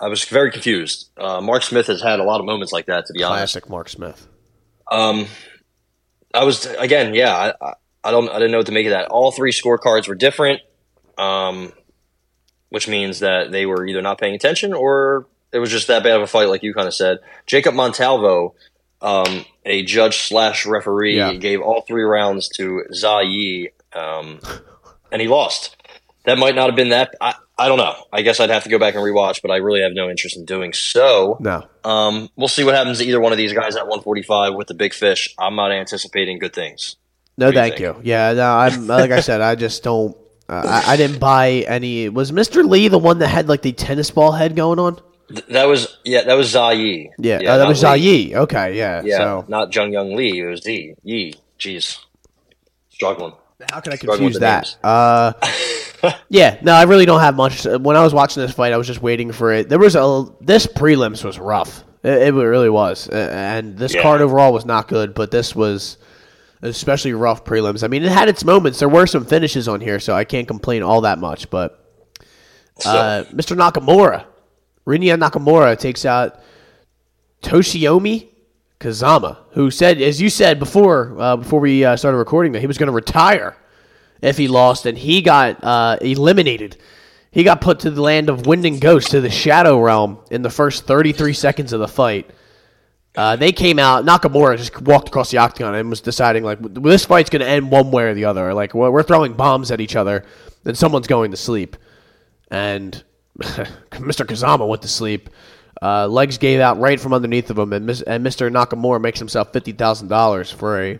[0.01, 1.09] I was very confused.
[1.17, 3.05] Uh, Mark Smith has had a lot of moments like that.
[3.05, 4.27] To be Classic honest, Classic Mark Smith.
[4.91, 5.25] Um,
[6.33, 7.53] I was again, yeah.
[7.61, 7.73] I,
[8.03, 9.07] I don't, I didn't know what to make of that.
[9.07, 10.61] All three scorecards were different,
[11.17, 11.71] um,
[12.69, 16.15] which means that they were either not paying attention or it was just that bad
[16.15, 17.19] of a fight, like you kind of said.
[17.45, 18.55] Jacob Montalvo
[19.01, 21.33] um, a judge slash referee yeah.
[21.33, 24.39] gave all three rounds to Zha Yi, um,
[25.11, 25.75] and he lost.
[26.25, 27.15] That might not have been that.
[27.19, 27.93] I, I don't know.
[28.11, 30.35] I guess I'd have to go back and rewatch, but I really have no interest
[30.35, 31.37] in doing so.
[31.39, 31.67] No.
[31.83, 34.73] Um, we'll see what happens to either one of these guys at 145 with the
[34.73, 35.35] big fish.
[35.37, 36.95] I'm not anticipating good things.
[37.37, 40.17] No, thank you, you, Yeah, no, I'm like I said, I just don't.
[40.49, 42.09] Uh, I, I didn't buy any.
[42.09, 42.67] Was Mr.
[42.67, 44.99] Lee the one that had like the tennis ball head going on?
[45.49, 47.11] that was yeah, that was Zha Yi.
[47.19, 48.35] Yeah, yeah oh, that was Zha Yi.
[48.35, 49.03] Okay, yeah.
[49.03, 49.45] Yeah, so.
[49.47, 50.39] not Jeong Yeong Lee.
[50.39, 51.35] It was Z Yi.
[51.59, 51.99] Jeez,
[52.89, 53.33] struggling.
[53.71, 54.75] How can I confuse that?
[54.83, 55.33] Uh,
[56.29, 57.65] yeah, no, I really don't have much.
[57.65, 59.69] When I was watching this fight, I was just waiting for it.
[59.69, 61.83] There was a this prelims was rough.
[62.03, 64.01] It, it really was, and this yeah.
[64.01, 65.13] card overall was not good.
[65.13, 65.97] But this was
[66.61, 67.83] especially rough prelims.
[67.83, 68.79] I mean, it had its moments.
[68.79, 71.49] There were some finishes on here, so I can't complain all that much.
[71.49, 71.83] But
[72.85, 73.29] uh, so.
[73.33, 73.55] Mr.
[73.55, 74.25] Nakamura
[74.85, 76.39] Rinya Nakamura takes out
[77.41, 78.29] Toshiomi
[78.79, 82.67] Kazama, who said, as you said before, uh, before we uh, started recording, that he
[82.67, 83.55] was going to retire
[84.21, 86.77] if he lost, and he got uh, eliminated.
[87.31, 90.41] He got put to the land of wind and ghost to the shadow realm in
[90.41, 92.29] the first 33 seconds of the fight.
[93.15, 94.05] Uh, they came out.
[94.05, 97.71] Nakamura just walked across the octagon and was deciding like this fight's going to end
[97.71, 98.53] one way or the other.
[98.53, 100.25] Like we're throwing bombs at each other,
[100.63, 101.75] then someone's going to sleep,
[102.49, 103.03] and
[103.39, 104.25] Mr.
[104.25, 105.29] Kazama went to sleep.
[105.81, 108.51] Uh, legs gave out right from underneath of him, and, and Mr.
[108.51, 110.99] Nakamura makes himself fifty thousand dollars for a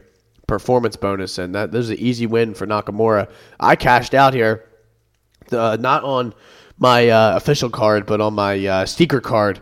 [0.51, 3.29] performance bonus, and that this is an easy win for Nakamura.
[3.57, 4.65] I cashed out here,
[5.49, 6.33] uh, not on
[6.77, 8.85] my uh, official card, but on my uh,
[9.23, 9.61] card.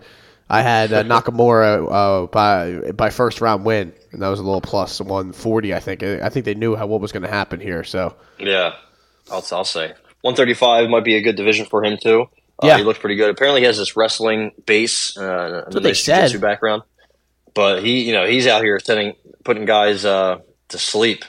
[0.49, 4.61] I had uh, Nakamura uh, by by first round win, and that was a little
[4.61, 5.75] plus one forty.
[5.75, 6.01] I think.
[6.01, 7.83] I think they knew how what was going to happen here.
[7.83, 8.73] So yeah,
[9.31, 12.25] I'll I'll say one thirty five might be a good division for him too.
[12.63, 13.29] Uh, yeah, he looked pretty good.
[13.29, 16.41] Apparently, he has this wrestling base, uh, they said.
[16.41, 16.81] background.
[17.53, 21.25] But he, you know, he's out here sending, putting guys uh, to sleep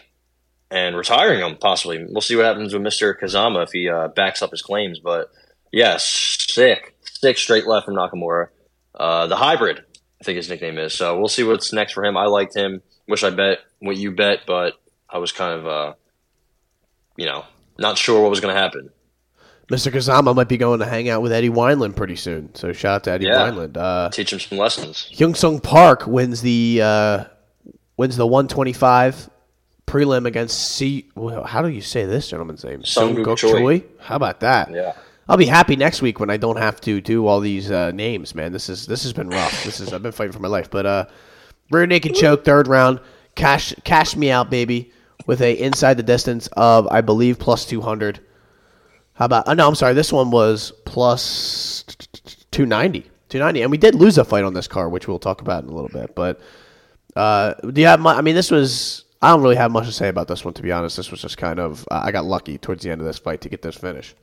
[0.71, 2.05] and retiring them possibly.
[2.09, 5.01] We'll see what happens with Mister Kazama if he uh, backs up his claims.
[5.01, 5.31] But
[5.73, 8.49] yeah, sick, sick straight left from Nakamura.
[8.95, 9.85] Uh, the hybrid,
[10.21, 10.95] I think his nickname is.
[10.95, 12.17] So we'll see what's next for him.
[12.17, 12.83] I liked him.
[13.09, 14.75] Wish I bet what you bet, but
[15.09, 15.95] I was kind of, uh,
[17.17, 17.45] you know,
[17.79, 18.91] not sure what was going to happen.
[19.71, 19.93] Mr.
[19.93, 22.53] Kazama might be going to hang out with Eddie Wineland pretty soon.
[22.55, 23.51] So shout out to Eddie yeah.
[23.51, 23.77] Wineland.
[23.77, 25.09] Uh, Teach him some lessons.
[25.15, 27.25] Hyun Sung Park wins the uh,
[28.01, 29.29] wins the 125
[29.87, 31.11] prelim against C.
[31.15, 32.81] Well, how do you say this gentleman's name?
[32.81, 33.85] Seung Guk Choi.
[33.99, 34.71] How about that?
[34.71, 34.95] Yeah.
[35.29, 38.35] I'll be happy next week when I don't have to do all these uh, names,
[38.35, 38.53] man.
[38.53, 39.65] This is this has been rough.
[39.65, 40.71] This is I've been fighting for my life.
[40.71, 41.07] But uh,
[41.71, 43.01] rear naked choke third round,
[43.35, 44.93] cash cash me out, baby,
[45.27, 48.19] with a inside the distance of I believe plus two hundred.
[49.13, 49.47] How about?
[49.47, 49.93] Oh, no, I'm sorry.
[49.93, 51.85] This one was plus
[52.51, 53.01] 290.
[53.29, 53.61] 290.
[53.61, 55.75] And we did lose a fight on this car, which we'll talk about in a
[55.75, 56.15] little bit.
[56.15, 56.41] But
[57.17, 58.01] uh, do you have?
[58.01, 59.05] My, I mean, this was.
[59.23, 60.97] I don't really have much to say about this one, to be honest.
[60.97, 61.87] This was just kind of.
[61.91, 64.15] Uh, I got lucky towards the end of this fight to get this finish.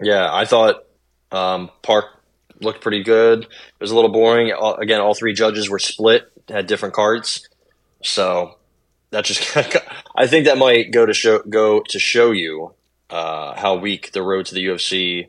[0.00, 0.84] Yeah, I thought
[1.32, 2.06] um, Park
[2.60, 3.44] looked pretty good.
[3.44, 3.48] It
[3.80, 4.52] was a little boring.
[4.78, 7.48] Again, all three judges were split, had different cards.
[8.02, 8.56] So
[9.10, 9.56] that just.
[10.16, 12.74] I think that might go to show go to show you
[13.10, 15.28] uh, how weak the road to the UFC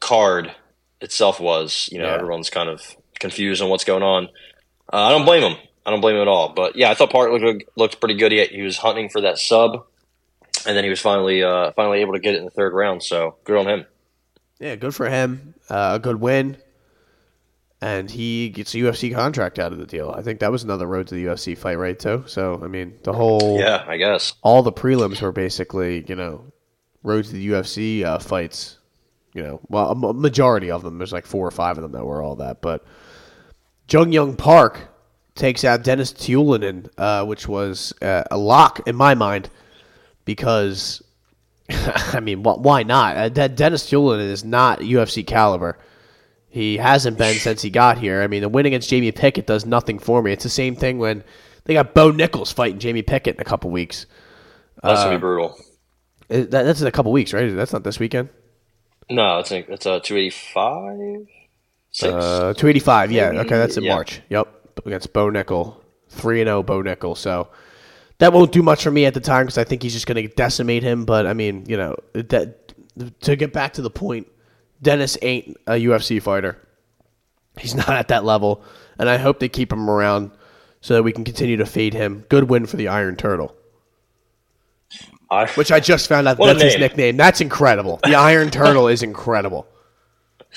[0.00, 0.52] card
[1.00, 1.88] itself was.
[1.92, 2.14] You know, Yeah.
[2.14, 4.28] everyone's kind of confused on what's going on.
[4.90, 5.58] Uh, I don't blame him.
[5.88, 6.50] I don't blame him at all.
[6.50, 8.30] But yeah, I thought Park looked looked pretty good.
[8.30, 9.86] He, he was hunting for that sub,
[10.66, 13.02] and then he was finally uh, finally able to get it in the third round.
[13.02, 13.86] So good on him.
[14.60, 15.54] Yeah, good for him.
[15.70, 16.58] Uh, a good win.
[17.80, 20.10] And he gets a UFC contract out of the deal.
[20.14, 22.24] I think that was another road to the UFC fight, right, too?
[22.26, 23.58] So, I mean, the whole.
[23.58, 24.34] Yeah, I guess.
[24.42, 26.44] All the prelims were basically, you know,
[27.02, 28.76] road to the UFC uh, fights.
[29.32, 30.98] You know, well, a majority of them.
[30.98, 32.60] There's like four or five of them that were all that.
[32.60, 32.84] But
[33.88, 34.88] Jung Young Park
[35.38, 39.48] takes out Dennis Tulinen, uh, which was uh, a lock in my mind
[40.26, 41.02] because
[41.70, 43.16] I mean, wh- why not?
[43.16, 45.78] Uh, De- Dennis Tulin is not UFC caliber.
[46.50, 48.22] He hasn't been since he got here.
[48.22, 50.32] I mean, the win against Jamie Pickett does nothing for me.
[50.32, 51.22] It's the same thing when
[51.64, 54.06] they got Bo Nichols fighting Jamie Pickett in a couple weeks.
[54.82, 55.56] That's Uh, gonna be brutal.
[56.28, 57.54] That- that's in a couple weeks, right?
[57.54, 58.28] That's not this weekend.
[59.10, 60.96] No, it's a, it's a two eighty five.
[61.90, 62.12] Six.
[62.12, 63.30] Uh, 285, yeah.
[63.30, 63.94] Okay, that's in yeah.
[63.94, 64.20] March.
[64.28, 65.76] Yep, against Bo Nickal.
[66.10, 67.16] 3 and 0 Bo Nickal.
[67.16, 67.48] So
[68.18, 70.22] that won't do much for me at the time because I think he's just going
[70.22, 71.04] to decimate him.
[71.04, 72.72] But I mean, you know, that
[73.20, 74.26] to get back to the point,
[74.82, 76.58] Dennis ain't a UFC fighter.
[77.58, 78.62] He's not at that level,
[78.98, 80.30] and I hope they keep him around
[80.80, 82.24] so that we can continue to fade him.
[82.28, 83.54] Good win for the Iron Turtle,
[85.30, 87.16] I, which I just found out that's his nickname.
[87.16, 88.00] That's incredible.
[88.02, 89.66] The Iron Turtle is incredible.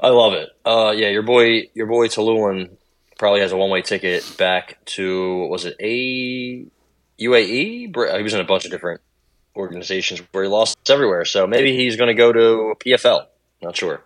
[0.00, 0.48] I love it.
[0.64, 2.77] Uh, yeah, your boy, your boy Tallulan
[3.18, 6.64] probably has a one way ticket back to what was it a
[7.20, 7.94] UAE?
[8.16, 9.00] He was in a bunch of different
[9.56, 11.24] organizations where he lost everywhere.
[11.24, 13.26] So maybe he's going to go to PFL.
[13.60, 14.02] Not sure.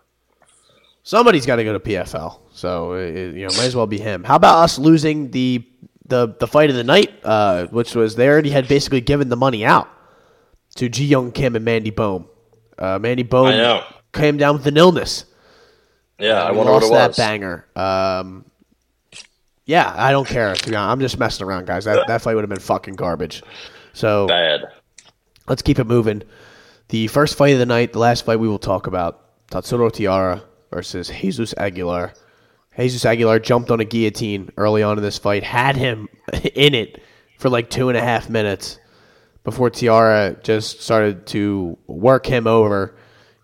[1.04, 3.98] Somebody's got to go to PFL, so it, it- you know, might as well be
[3.98, 4.22] him.
[4.24, 5.64] How about us losing the
[6.06, 9.36] the the fight of the night, uh, which was they already had basically given the
[9.36, 9.88] money out
[10.76, 12.26] to Ji Yeon Kim and Mandy Bohm.
[12.78, 13.50] Uh, Mandy Bohm
[14.12, 15.24] came down with an illness.
[16.20, 17.66] Yeah, I wonder what lost it that banger.
[17.74, 18.44] Um,
[19.64, 20.54] yeah, I don't care.
[20.54, 20.92] To be honest.
[20.92, 21.84] I'm just messing around, guys.
[21.84, 23.42] That that fight would have been fucking garbage.
[23.92, 24.66] So Bad.
[25.48, 26.22] let's keep it moving.
[26.88, 30.42] The first fight of the night, the last fight we will talk about, Tatsuro Taira
[30.70, 32.12] versus Jesus Aguilar.
[32.76, 36.08] Jesus Aguilar jumped on a guillotine early on in this fight, had him
[36.54, 37.02] in it
[37.38, 38.78] for like two and a half minutes
[39.44, 42.94] before Taira just started to work him over,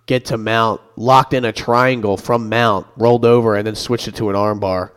[0.07, 4.17] get to mount, locked in a triangle from mount, rolled over, and then switched it
[4.17, 4.93] to an armbar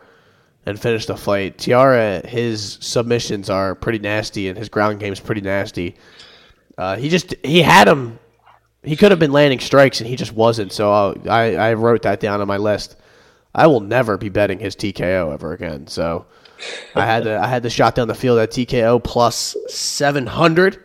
[0.66, 1.58] and finish the fight.
[1.58, 5.96] Taira, his submissions are pretty nasty, and his ground game is pretty nasty.
[6.78, 8.18] Uh, he just he had him.
[8.82, 10.72] He could have been landing strikes, and he just wasn't.
[10.72, 12.96] So I'll, I I wrote that down on my list.
[13.54, 15.86] I will never be betting his TKO ever again.
[15.86, 16.26] So
[16.94, 20.82] I had to I had to shot down the field at TKO plus seven hundred,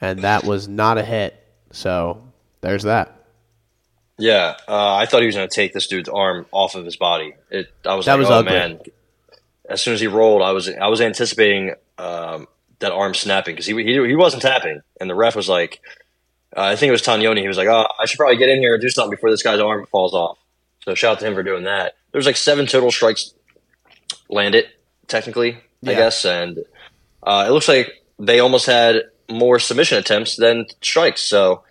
[0.00, 1.36] and that was not a hit.
[1.72, 2.22] So
[2.60, 3.13] there's that.
[4.18, 6.96] Yeah, uh, I thought he was going to take this dude's arm off of his
[6.96, 7.34] body.
[7.50, 8.52] It, I was That like, was oh ugly.
[8.52, 8.80] man.
[9.68, 12.46] As soon as he rolled, I was I was anticipating um,
[12.80, 15.80] that arm snapping because he, he he wasn't tapping, and the ref was like,
[16.56, 17.40] uh, I think it was Tanyoni.
[17.40, 19.42] He was like, oh, I should probably get in here and do something before this
[19.42, 20.38] guy's arm falls off.
[20.84, 21.94] So shout out to him for doing that.
[22.12, 23.32] There was like seven total strikes
[24.28, 24.66] landed,
[25.08, 25.94] technically, I Yeah.
[25.94, 26.58] guess, and
[27.22, 31.22] uh, it looks like they almost had more submission attempts than strikes.
[31.22, 31.64] So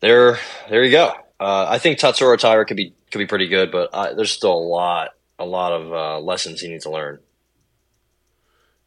[0.00, 0.38] there,
[0.70, 1.12] there you go.
[1.38, 4.52] Uh, I think Tatsuro Taira could be could be pretty good, but uh, there's still
[4.52, 7.18] a lot, a lot of uh, lessons he needs to learn.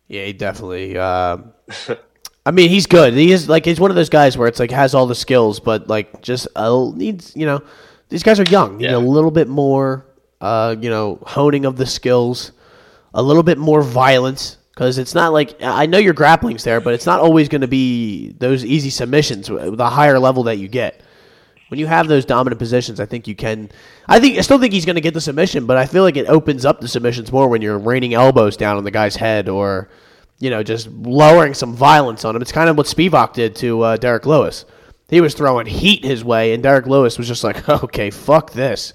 [0.07, 0.97] Yeah, he definitely.
[0.97, 1.53] Um,
[2.45, 3.13] I mean, he's good.
[3.13, 5.59] He is like he's one of those guys where it's like has all the skills,
[5.59, 7.61] but like just uh, needs you know
[8.09, 8.77] these guys are young.
[8.77, 8.95] Need Yeah.
[8.95, 10.05] a little bit more,
[10.41, 12.51] uh, you know, honing of the skills,
[13.13, 16.95] a little bit more violence because it's not like I know your grappling's there, but
[16.95, 21.01] it's not always going to be those easy submissions the higher level that you get.
[21.69, 23.69] When you have those dominant positions, I think you can.
[24.07, 26.17] I think I still think he's going to get the submission, but I feel like
[26.17, 29.47] it opens up the submissions more when you're raining elbows down on the guy's head
[29.47, 29.87] or,
[30.39, 32.41] you know, just lowering some violence on him.
[32.41, 34.65] It's kind of what Spivak did to uh, Derrick Lewis.
[35.09, 38.93] He was throwing heat his way, and Derrick Lewis was just like, "Okay, fuck this,"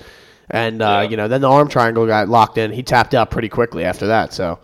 [0.51, 1.11] and uh, Yeah.
[1.11, 2.73] you know, then the arm triangle got locked in.
[2.73, 4.33] He tapped out pretty quickly after that.
[4.33, 4.59] So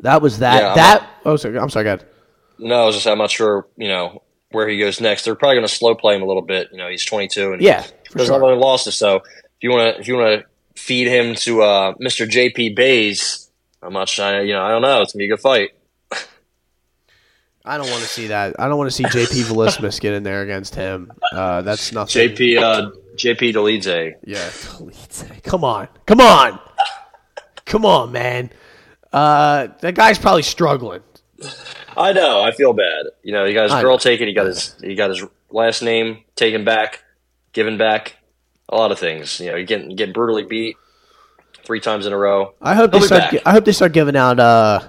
[0.00, 0.60] that was that.
[0.62, 2.06] Yeah, that oh, sorry, I'm sorry, go ahead.
[2.58, 5.24] No, I was just I'm not sure, you know, where he goes next.
[5.24, 6.68] They're probably going to slow play him a little bit.
[6.72, 8.38] You know, he's 22 and Yeah, for there's sure.
[8.40, 8.96] not really losses.
[8.96, 9.22] So if
[9.60, 12.26] you want to, if you want to feed him to uh, Mr.
[12.28, 13.50] JP Buys,
[13.82, 14.42] I'm not sure.
[14.42, 15.02] You know, I don't know.
[15.02, 15.70] It's gonna be a good fight.
[17.64, 18.54] I don't want to see that.
[18.58, 21.10] I don't want to see JP Velismus get in there against him.
[21.32, 22.28] Uh, that's nothing.
[22.30, 24.14] JP uh, JP Delize.
[24.24, 24.50] Yeah.
[25.42, 25.88] Come on.
[26.06, 26.60] Come on.
[27.64, 28.50] Come on, man.
[29.12, 31.00] Uh, that guy's probably struggling.
[31.96, 32.42] I know.
[32.42, 33.06] I feel bad.
[33.22, 33.98] You know, he got his I girl know.
[33.98, 34.28] taken.
[34.28, 37.02] He got his he got his last name taken back,
[37.52, 38.16] given back.
[38.68, 39.38] A lot of things.
[39.40, 40.76] You know, you get get brutally beat
[41.64, 42.54] three times in a row.
[42.60, 43.32] I hope He'll they start.
[43.32, 43.42] back.
[43.46, 44.80] I hope they start giving out uh,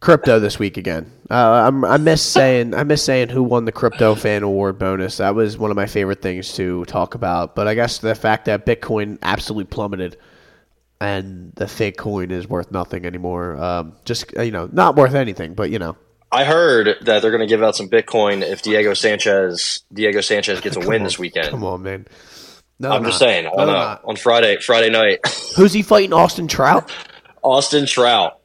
[0.00, 1.10] crypto this week again.
[1.30, 2.74] Uh, I'm, I miss saying.
[2.74, 5.18] I miss saying who won the crypto fan award bonus.
[5.18, 7.54] That was one of my favorite things to talk about.
[7.54, 10.16] But I guess the fact that Bitcoin absolutely plummeted
[11.00, 13.56] and the fake coin is worth nothing anymore.
[13.62, 15.54] Um, just you know, not worth anything.
[15.54, 15.96] But you know,
[16.32, 20.60] I heard that they're going to give out some Bitcoin if Diego Sanchez Diego Sanchez
[20.60, 21.50] gets a win this weekend.
[21.50, 22.06] come on, man.
[22.78, 23.26] No, I'm they're just not.
[23.26, 23.44] saying.
[23.56, 23.98] No, know.
[24.04, 25.20] On Friday Friday night,
[25.56, 26.12] Who's he fighting?
[26.12, 26.90] Austin Trout,
[27.42, 28.40] Austin Trout,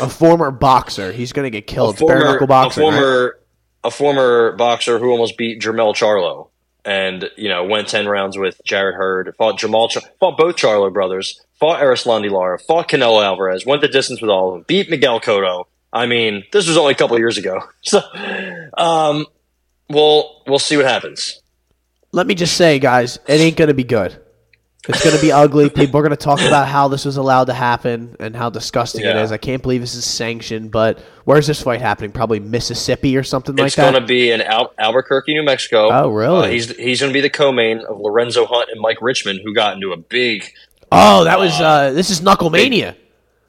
[0.00, 1.12] a former boxer.
[1.12, 1.98] He's gonna get a killed.
[1.98, 2.82] Bare former knuckle a boxing.
[2.84, 2.92] right?
[2.92, 3.38] former
[3.84, 6.48] a former boxer who almost beat Jermel Charlo.
[6.84, 10.92] And you know went ten rounds with Jarrett Hurd, fought Jamal, Char- fought both Charlo
[10.92, 14.88] brothers, fought Erislandy Lara, fought Canelo Alvarez, went the distance with all of them, beat
[14.88, 15.64] Miguel Cotto.
[15.92, 17.60] I mean, this was only a couple years ago.
[17.82, 18.00] So,
[18.76, 19.26] um,
[19.90, 21.40] we'll we'll see what happens.
[22.12, 24.18] let me just say, guys, it ain't going to be good.
[24.88, 25.68] It's going to be ugly.
[25.68, 29.02] People are going to talk about how this was allowed to happen and how disgusting
[29.02, 29.22] it Yeah.
[29.22, 29.30] is.
[29.32, 32.10] I can't believe this is sanctioned, but where's this fight happening?
[32.10, 33.82] Probably Mississippi or something like that.
[33.82, 35.90] It's going to be in Al- Albuquerque, New Mexico.
[35.92, 36.48] Oh, really?
[36.48, 39.54] Uh, he's he's going to be the co-main of Lorenzo Hunt and Mike Richman, who
[39.54, 40.44] got into a big.
[40.90, 42.94] oh, that was uh, this is Knucklemania.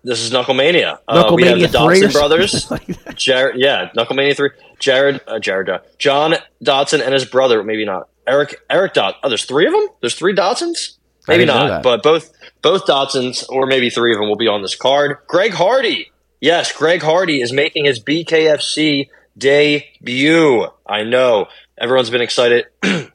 [0.03, 0.99] This is Knucklemania.
[1.07, 2.71] Uh, we have Knucklemania the Dodson brothers.
[2.71, 3.15] like.
[3.15, 4.49] Jared, yeah, Knucklemania three.
[4.79, 7.63] Jared, uh, Jared, uh, John Dodson and his brother.
[7.63, 8.61] Maybe not Eric.
[8.69, 9.15] Eric Dot.
[9.23, 9.87] Oh, there's three of them.
[10.01, 10.97] There's three Dodsons.
[11.29, 14.75] Maybe not, but both both Dodsons or maybe three of them will be on this
[14.75, 15.17] card.
[15.27, 16.11] Greg Hardy.
[16.41, 20.67] Yes, Greg Hardy is making his BKFC debut.
[20.85, 22.65] I know everyone's been excited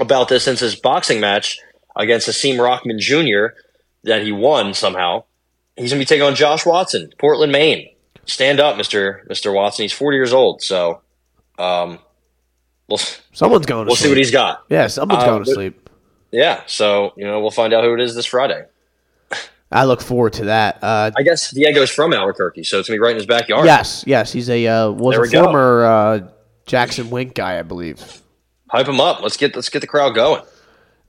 [0.00, 1.58] about this since his boxing match
[1.96, 3.54] against Hasim Rahman Jr.
[4.04, 5.24] that he won somehow.
[5.76, 7.88] He's gonna be taking on Josh Watson, Portland, Maine.
[8.26, 9.84] Stand up, Mister Mister Watson.
[9.84, 11.00] He's forty years old, so
[11.58, 11.98] um,
[12.88, 12.98] we'll
[13.32, 14.04] Someone's going to we'll sleep.
[14.04, 14.64] see what he's got.
[14.68, 15.87] yeah, someone's Uh, going to sleep.
[16.30, 18.64] Yeah, so you know we'll find out who it is this Friday.
[19.70, 20.82] I look forward to that.
[20.82, 23.66] Uh, I guess Diego's from Albuquerque, so it's gonna be right in his backyard.
[23.66, 26.28] yes, yes, he's a uh, was There a former uh,
[26.66, 28.22] Jackson Wink guy, I believe.
[28.70, 29.22] hype him up.
[29.22, 30.42] Let's get let's get the crowd going.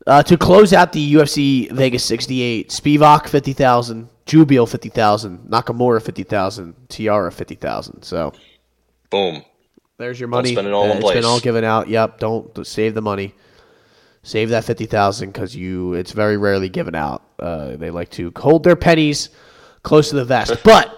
[0.07, 7.32] Uh, to close out the UFC Vegas 68, Spivak 50,000, Jubli 50,000, Nakamura 50,000, Taira
[7.32, 8.01] 50,000.
[8.01, 8.34] So
[9.11, 9.43] Boom.
[9.97, 10.53] there's your money.
[10.53, 11.89] spend it all in It's been all given out.
[11.89, 13.36] Yep, don't save the money.
[14.24, 17.24] Save that 50,000 cuz you it's very rarely given out.
[17.39, 19.30] Uh, they like to hold their pennies
[19.84, 20.53] close to the vest.
[20.63, 20.95] but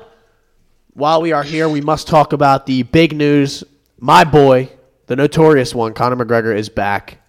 [0.93, 3.63] while we are here, we must talk about the big news.
[3.99, 4.69] My boy,
[5.07, 7.19] the notorious one, Conor McGregor is back.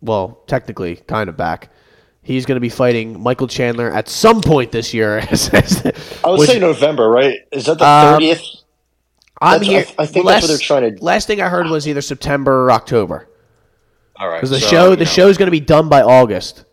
[0.00, 1.70] Well, technically, kind of back.
[2.22, 5.18] He's going to be fighting Michael Chandler at some point this year.
[5.20, 7.36] I would Which- say November, right?
[7.50, 8.42] Is that the Um, thirtieth?
[9.40, 9.94] I'm That's- here.
[9.98, 12.00] I- I think last, that's what they're trying to- Last thing I heard was either
[12.00, 13.28] September or October.
[14.22, 14.36] All right.
[14.36, 16.64] Because the so, show, the know, show's going to be done by August.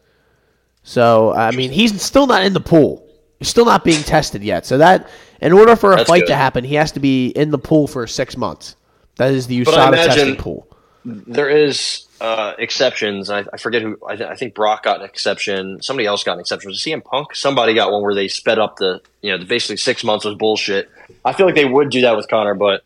[0.84, 3.08] So I mean, he's still not in the pool.
[3.40, 4.68] He's still not being tested yet.
[4.68, 5.10] So that,
[5.42, 6.28] in order for a That's fight good.
[6.28, 8.76] to happen, he has to be in the pool for six months.
[9.16, 10.68] That is the USADA testing pool.
[11.04, 13.32] there is uh, exceptions.
[13.32, 13.98] I, I forget who.
[14.08, 15.82] I, th- I think Brock got an exception.
[15.82, 16.70] Somebody else got an exception.
[16.70, 17.36] Was it CM Punk?
[17.36, 19.02] Somebody got one where they sped up the.
[19.22, 20.88] You know, the basically six months was bullshit.
[21.26, 22.84] I feel like they would do that with Conor, but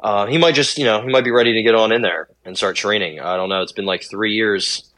[0.00, 0.78] uh, he might just.
[0.78, 3.20] You know, he might be ready to get on in there and start training.
[3.20, 3.62] I don't know.
[3.62, 4.90] It's been like three years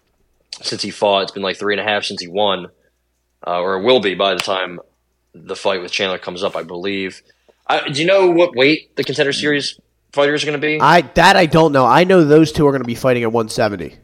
[0.62, 1.22] since he fought.
[1.24, 2.66] It's been like three and a half since he won,
[3.46, 4.80] uh, or it will be by the time
[5.34, 6.56] the fight with Chandler comes up.
[6.56, 7.22] I believe.
[7.66, 9.78] I, do you know what weight the contender series
[10.12, 10.80] fighters are going to be?
[10.80, 11.84] I that I don't know.
[11.86, 13.96] I know those two are going to be fighting at 170.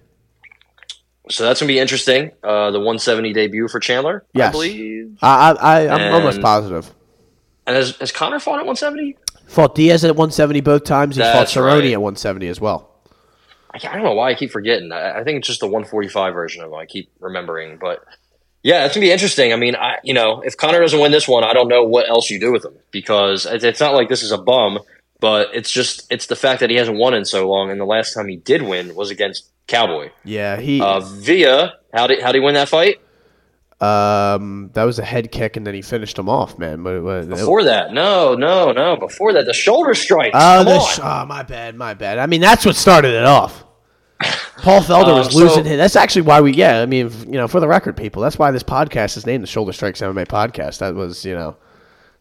[1.31, 2.33] So that's gonna be interesting.
[2.43, 4.53] Uh, the 170 debut for Chandler, I Yes.
[4.53, 5.17] believe.
[5.23, 6.93] I, I, I I'm And- almost positive.
[7.67, 9.17] And has, has Conor fought at 170?
[9.47, 11.17] Fought Diaz at 170 both times.
[11.17, 11.93] He fought Cerrone right.
[11.93, 12.91] at 170 as well.
[13.73, 14.93] I, I don't know why I keep forgetting.
[14.93, 16.79] I, I think it's just the 145 version of him.
[16.79, 18.05] I keep remembering, but
[18.63, 19.53] yeah, it's gonna be interesting.
[19.53, 22.09] I mean, I you know, if Conor doesn't win this one, I don't know what
[22.09, 24.79] else you do with him because it's, it's not like this is a bum,
[25.21, 27.85] but it's just it's the fact that he hasn't won in so long, and the
[27.85, 30.11] last time he did win was against Cowboy.
[30.25, 33.01] Yeah, he Uh, Via, how did how did he win that fight?
[33.85, 36.83] Um that was a head kick and then he finished him off, man.
[36.83, 38.97] But, but- Before that, no, no, no.
[38.97, 40.37] Before that, the shoulder strikes.
[40.39, 42.19] Oh, the sh- oh, my bad, my bad.
[42.19, 43.65] I mean, that's what started it off.
[44.59, 45.77] Paul Felder Um, was so- losing his.
[45.79, 46.81] That's actually why we, yeah.
[46.81, 49.47] I mean, you know, for the record, people, that's why this podcast is named the
[49.49, 50.79] Shoulder Strikes MMA Podcast.
[50.79, 51.57] That was, you know,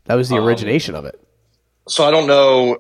[0.06, 1.20] that was the Um, origination of it.
[1.88, 2.78] so I don't know,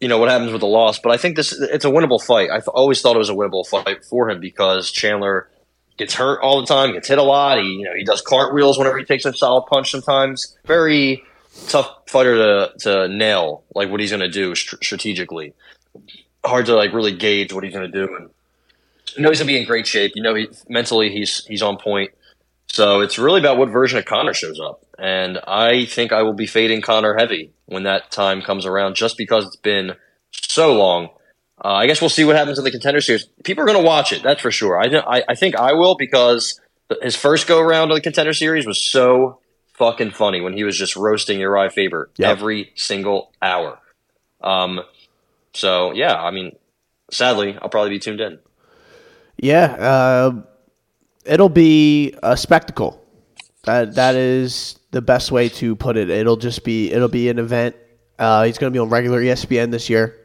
[0.00, 2.50] you know, what happens with the loss, but I think this it's a winnable fight.
[2.50, 5.48] I th- always thought it was a winnable fight for him because Chandler
[5.98, 7.58] gets hurt all the time, gets hit a lot.
[7.58, 9.90] He you know he does cartwheels whenever he takes a solid punch.
[9.90, 11.22] Sometimes very
[11.66, 15.52] tough fighter to to nail like what he's going to do st- strategically.
[16.44, 18.14] Hard to like really gauge what he's going to do.
[18.16, 18.30] And
[19.16, 20.12] you know he's going to be in great shape.
[20.14, 22.12] You know he mentally he's he's on point.
[22.70, 24.84] So it's really about what version of Conor shows up.
[24.98, 29.16] And I think I will be fading Conor heavy when that time comes around, just
[29.16, 29.94] because it's been
[30.30, 31.08] so long.
[31.64, 33.26] Uh, I guess we'll see what happens in the contender series.
[33.44, 34.78] People are going to watch it, that's for sure.
[34.78, 36.60] I, I, I think I will because
[37.02, 39.40] his first go around on the contender series was so
[39.74, 42.30] fucking funny when he was just roasting Urijah Faber yep.
[42.30, 43.78] every single hour.
[44.40, 44.80] Um,
[45.54, 46.56] so yeah, I mean,
[47.10, 48.38] sadly, I'll probably be tuned in.
[49.36, 50.42] Yeah, uh,
[51.24, 53.04] it'll be a spectacle.
[53.64, 56.10] That that is the best way to put it.
[56.10, 57.76] It'll just be it'll be an event.
[58.18, 60.17] Uh, he's going to be on regular ESPN this year.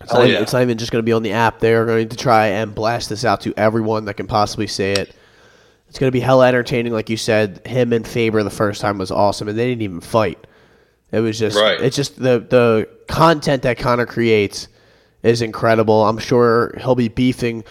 [0.00, 0.40] It's, not, yeah.
[0.40, 1.60] it's not even just going to be on the app.
[1.60, 4.92] They are going to try and blast this out to everyone that can possibly say
[4.92, 5.14] it.
[5.88, 7.66] It's going to be hella entertaining, like you said.
[7.66, 10.46] Him and Faber the first time was awesome, and they didn't even fight.
[11.12, 11.80] It was just, right.
[11.80, 14.68] it's just the the content that Conor creates
[15.22, 16.06] is incredible.
[16.06, 17.64] I'm sure he'll be beefing.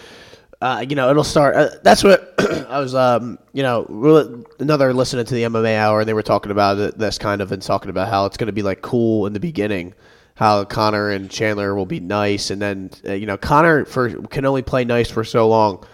[0.60, 1.56] Uh, you know, it'll start.
[1.56, 2.34] Uh, that's what
[2.68, 2.94] I was.
[2.94, 6.98] Um, you know, another listening to the MMA hour, and they were talking about it,
[6.98, 9.40] this kind of and talking about how it's going to be like cool in the
[9.40, 9.94] beginning,
[10.40, 14.46] how Conor and Chandler will be nice, and then uh, you know Conor for can
[14.46, 15.84] only play nice for so long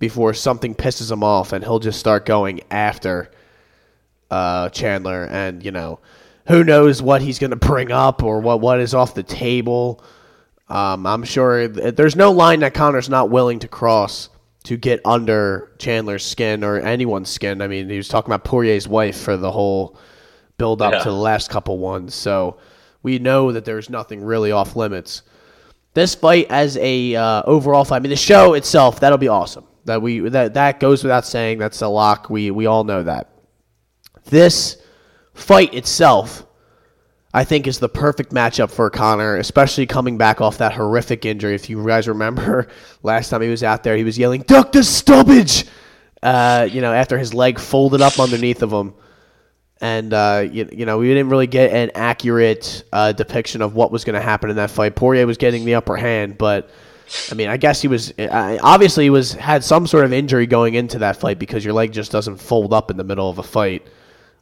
[0.00, 3.30] before something pisses him off and he'll just start going after
[4.32, 6.00] uh, Chandler and you know
[6.48, 10.02] who knows what he's going to bring up or what what is off the table.
[10.68, 14.30] Um, I'm sure there's no line that Conor's not willing to cross
[14.64, 17.62] to get under Chandler's skin or anyone's skin.
[17.62, 19.96] I mean, he was talking about Poirier's wife for the whole
[20.58, 20.98] build up yeah.
[21.04, 22.58] to the last couple ones, so
[23.02, 25.22] we know that there's nothing really off limits.
[25.94, 29.66] This fight as a uh, overall fight, I mean, the show itself that'll be awesome.
[29.84, 31.58] That we that that goes without saying.
[31.58, 32.30] That's a lock.
[32.30, 33.30] We we all know that.
[34.24, 34.80] This
[35.34, 36.46] fight itself,
[37.34, 41.56] I think, is the perfect matchup for Conor, especially coming back off that horrific injury.
[41.56, 42.68] If you guys remember,
[43.02, 45.66] last time he was out there, he was yelling "Duck the stoppage!"
[46.22, 48.94] Uh, you know, after his leg folded up underneath of him
[49.82, 53.90] and uh, you, you, know we didn't really get an accurate uh, depiction of what
[53.90, 54.94] was going to happen in that fight.
[54.94, 56.70] Poirier was getting the upper hand, but
[57.30, 60.74] I mean, I guess he was obviously he was had some sort of injury going
[60.74, 63.42] into that fight because your leg just doesn't fold up in the middle of a
[63.42, 63.86] fight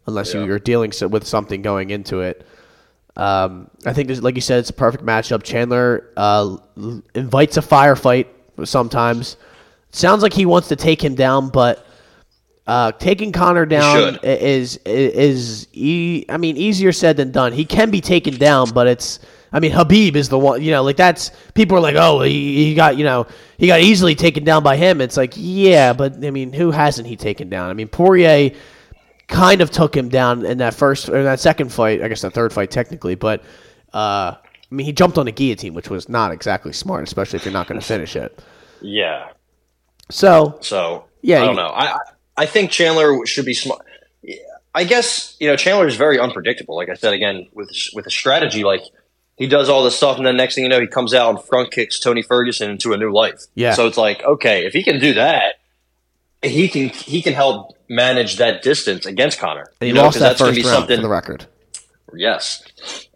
[0.06, 0.44] unless yeah.
[0.44, 2.46] you're dealing with something going into it.
[3.16, 5.42] Um, I think, this, like you said, it's a perfect matchup.
[5.42, 6.56] Chandler uh,
[7.14, 8.26] invites a firefight
[8.64, 9.36] sometimes.
[9.90, 11.86] Sounds like he wants to take him down, but
[12.70, 17.52] uh, taking Conor down is is, is I mean easier said than done.
[17.52, 19.18] He can be taken down, but it's
[19.52, 22.66] I mean, Khabib is the one, you know, like that's people are like, oh, he,
[22.66, 23.26] he got, you know,
[23.58, 25.00] he got easily taken down by him.
[25.00, 27.70] It's like, yeah, but I mean, who hasn't he taken down?
[27.70, 28.52] I mean, Poirier
[29.26, 32.30] kind of took him down in that first or that second fight, I guess the
[32.30, 33.42] third fight technically, but
[33.92, 34.38] uh, I
[34.70, 37.66] mean, he jumped on a guillotine, which was not exactly smart, especially if you're not
[37.66, 38.40] going to finish it.
[38.80, 39.30] Yeah.
[40.08, 40.58] So.
[40.60, 41.06] So.
[41.22, 41.42] Yeah.
[41.42, 41.72] I don't know.
[41.74, 41.98] I
[42.40, 43.84] I think Chandler should be smart.
[44.74, 46.74] I guess you know Chandler is very unpredictable.
[46.74, 48.80] Like I said again, with with a strategy, like
[49.36, 51.44] he does all this stuff, and then next thing you know, he comes out and
[51.44, 53.42] front kicks Tony Ferguson into a new life.
[53.54, 53.74] Yeah.
[53.74, 55.56] So it's like, okay, if he can do that,
[56.40, 59.70] he can he can help manage that distance against Conor.
[59.82, 61.44] And he you know, lost that first round something, for the record.
[62.14, 62.62] Yes.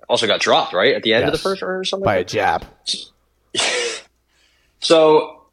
[0.07, 1.29] Also got dropped right at the end yes.
[1.29, 2.67] of the first round or something by a jab.
[4.81, 5.44] so,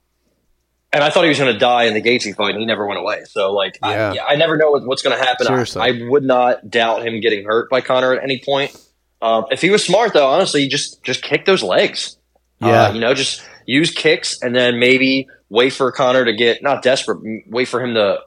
[0.93, 2.85] and I thought he was going to die in the Gaethje fight, and he never
[2.85, 3.21] went away.
[3.25, 4.13] So, like, yeah.
[4.27, 5.47] I, I never know what's going to happen.
[5.47, 8.75] I, I would not doubt him getting hurt by Conor at any point.
[9.21, 12.17] Um, if he was smart, though, honestly, just just kick those legs.
[12.59, 16.61] Yeah, uh, you know, just use kicks and then maybe wait for Conor to get
[16.61, 18.19] not desperate, wait for him to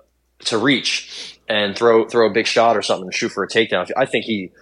[0.46, 3.90] to reach and throw throw a big shot or something to shoot for a takedown.
[3.96, 4.52] I think he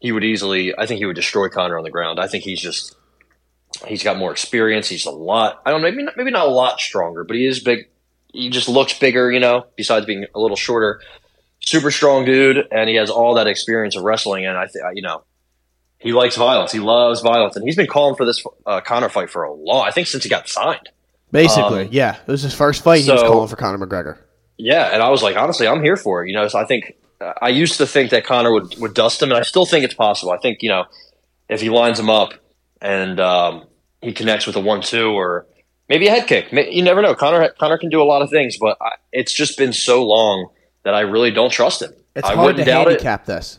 [0.00, 0.76] he would easily.
[0.76, 2.18] I think he would destroy Conor on the ground.
[2.18, 2.96] I think he's just
[3.86, 4.88] he's got more experience.
[4.88, 5.60] He's a lot.
[5.64, 7.88] I don't know, maybe not, maybe not a lot stronger, but he is big.
[8.32, 9.66] He just looks bigger, you know.
[9.76, 11.00] Besides being a little shorter,
[11.60, 14.46] super strong dude, and he has all that experience of wrestling.
[14.46, 15.24] And I think you know
[15.98, 16.72] he likes violence.
[16.72, 19.86] He loves violence, and he's been calling for this uh, Conor fight for a long.
[19.86, 20.88] I think since he got signed.
[21.30, 23.04] Basically, um, yeah, it was his first fight.
[23.04, 24.18] So, he was calling for Conor McGregor.
[24.58, 26.28] Yeah, and I was like, honestly, I'm here for it.
[26.28, 29.22] You know, so I think uh, I used to think that Conor would would dust
[29.22, 30.32] him, and I still think it's possible.
[30.32, 30.84] I think you know,
[31.48, 32.34] if he lines him up
[32.82, 33.64] and um,
[34.02, 35.46] he connects with a one-two or
[35.88, 37.14] maybe a head kick, you never know.
[37.14, 40.48] Connor Conor can do a lot of things, but I, it's just been so long
[40.84, 41.92] that I really don't trust him.
[42.14, 43.26] It's I hard to handicap it.
[43.26, 43.58] this.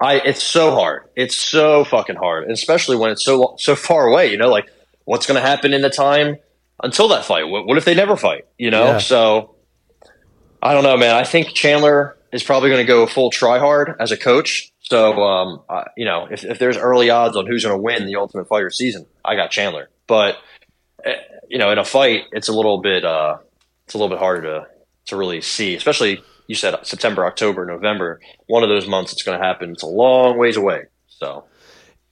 [0.00, 1.04] I it's so hard.
[1.14, 4.30] It's so fucking hard, and especially when it's so so far away.
[4.30, 4.68] You know, like
[5.04, 6.38] what's going to happen in the time
[6.82, 7.44] until that fight?
[7.44, 8.46] What, what if they never fight?
[8.58, 8.98] You know, yeah.
[8.98, 9.54] so
[10.62, 11.14] I don't know, man.
[11.14, 14.72] I think Chandler is probably going to go full try hard as a coach.
[14.84, 18.06] So, um, uh, you know, if, if there's early odds on who's going to win
[18.06, 19.88] the Ultimate Fighter season, I got Chandler.
[20.06, 20.36] But
[21.04, 21.16] eh,
[21.48, 23.38] you know, in a fight, it's a little bit uh,
[23.86, 24.66] it's a little bit harder to
[25.06, 28.20] to really see, especially you said September, October, November.
[28.46, 29.70] One of those months, it's going to happen.
[29.70, 30.84] It's a long ways away.
[31.08, 31.44] So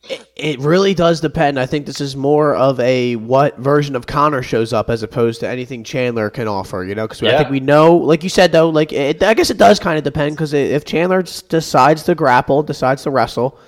[0.08, 1.60] it really does depend.
[1.60, 5.40] I think this is more of a what version of Conor shows up as opposed
[5.40, 6.84] to anything Chandler can offer.
[6.84, 7.34] You know, because yeah.
[7.34, 9.98] I think we know, like you said, though, like it, I guess it does kind
[9.98, 13.58] of depend because if Chandler decides to grapple, decides to wrestle,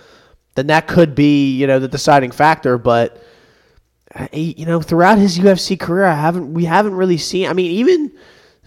[0.56, 2.78] then that could be you know the deciding factor.
[2.78, 3.22] But
[4.16, 7.48] uh, you know, throughout his UFC career, I haven't we haven't really seen.
[7.48, 8.12] I mean, even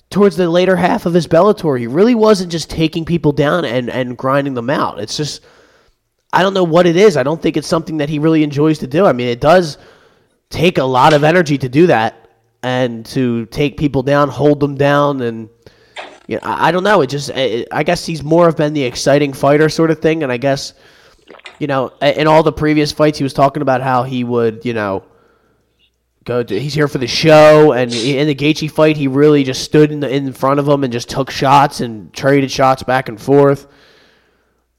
[0.10, 3.90] towards the later half of his Bellator, he really wasn't just taking people down and
[3.90, 5.02] and grinding them out.
[5.02, 5.44] It's just
[6.38, 7.18] I don't know what it is.
[7.18, 9.08] I don't think it's something that he really enjoys to do.
[9.08, 9.80] I mean, it does
[10.52, 12.30] take a lot of energy to do that
[12.62, 15.50] and to take people down, hold them down, and
[16.28, 17.02] you know, I, I don't know.
[17.02, 20.22] It just, it, I guess he's more of been the exciting fighter sort of thing,
[20.22, 20.76] and I guess,
[21.58, 24.76] you know, in all the previous fights, he was talking about how he would, you
[24.76, 25.06] know,
[26.24, 26.44] go.
[26.44, 29.92] To, he's here for the show, and in the Gaethje fight, he really just stood
[29.92, 33.20] in the, in front of him and just took shots and traded shots back and
[33.20, 33.66] forth.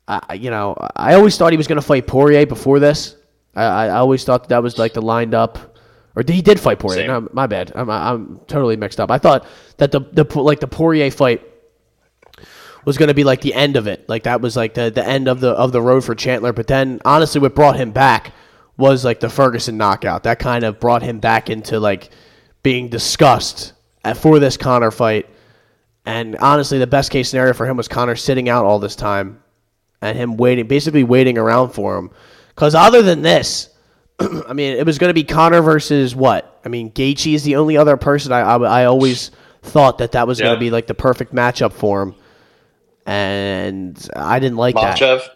[0.09, 3.17] I, you know, I always thought he was going to fight Poirier before this.
[3.55, 5.77] I, I always thought that, that was like the lined up,
[6.17, 7.07] or he did fight Poirier.
[7.07, 7.73] No, my bad.
[7.75, 9.11] I'm, I'm totally mixed up.
[9.11, 9.47] I thought
[9.77, 11.43] that the the like the Poirier fight
[12.87, 14.09] was going to be like the end of it.
[14.09, 16.55] Like that was like the the end of the of the road for Chandler.
[16.55, 18.33] But then honestly, what brought him back
[18.79, 20.23] was like the Ferguson knockout.
[20.23, 22.11] That kind of brought him back into like
[22.63, 23.75] being discussed
[24.17, 25.29] for this Conor fight.
[26.07, 29.43] And honestly, the best case scenario for him was Conor sitting out all this time
[30.01, 32.11] and him waiting, basically waiting around for him.
[32.49, 33.71] Because other than this,
[34.19, 36.61] I mean, it was going to be Conor versus what?
[36.65, 39.31] I mean, Gaethje is the only other person I I, I always
[39.63, 40.47] thought that that was yeah.
[40.47, 42.15] going to be like the perfect matchup for him,
[43.07, 45.29] and I didn't like Makhachev.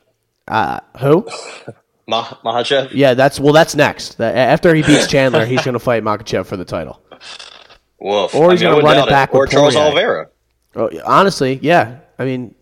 [0.46, 0.52] that.
[0.52, 1.28] Uh, who?
[2.06, 2.90] Mah- Makhachev.
[2.92, 4.20] Yeah, that's well, that's next.
[4.20, 7.00] After he beats Chandler, he's going to fight Makhachev for the title.
[8.00, 8.34] Woof.
[8.34, 9.36] Or he's going to run it back it.
[9.36, 10.28] or Charles Oliveira.
[10.74, 12.00] Oh, honestly, yeah.
[12.18, 12.54] I mean,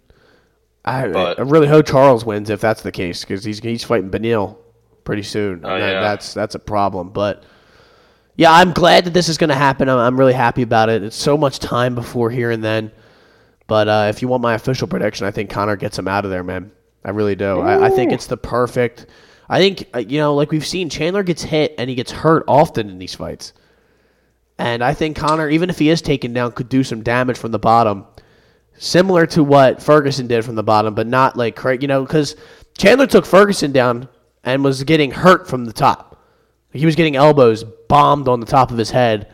[0.84, 4.10] I, but, I really hope Charles wins if that's the case because he's he's fighting
[4.10, 4.56] Beneil
[5.04, 5.60] pretty soon.
[5.64, 6.00] Oh, yeah.
[6.00, 7.10] That's that's a problem.
[7.10, 7.44] But
[8.36, 9.88] yeah, I'm glad that this is going to happen.
[9.88, 11.02] I'm, I'm, really happy about it.
[11.02, 12.92] It's so much time before here and then.
[13.66, 16.30] But uh, if you want my official prediction, I think Conor gets him out of
[16.30, 16.72] there, man.
[17.04, 17.60] I really do.
[17.60, 19.06] I, I, think it's the perfect.
[19.48, 22.44] I think uh, you know, like we've seen, Chandler gets hit and he gets hurt
[22.48, 23.52] often in these fights.
[24.58, 27.50] And I think Conor, even if he is taken down, could do some damage from
[27.50, 28.06] the bottom
[28.80, 31.82] similar to what Ferguson did from the bottom, but not like Craig.
[31.82, 32.34] You know, because
[32.76, 34.08] Chandler took Ferguson down
[34.42, 36.18] and was getting hurt from the top.
[36.72, 39.30] He was getting elbows bombed on the top of his head,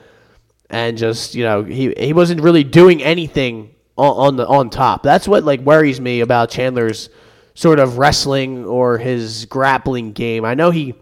[0.69, 5.03] and just you know he he wasn't really doing anything on, on the on top.
[5.03, 7.09] That's what like worries me about Chandler's
[7.55, 10.45] sort of wrestling or his grappling game.
[10.45, 10.95] I know he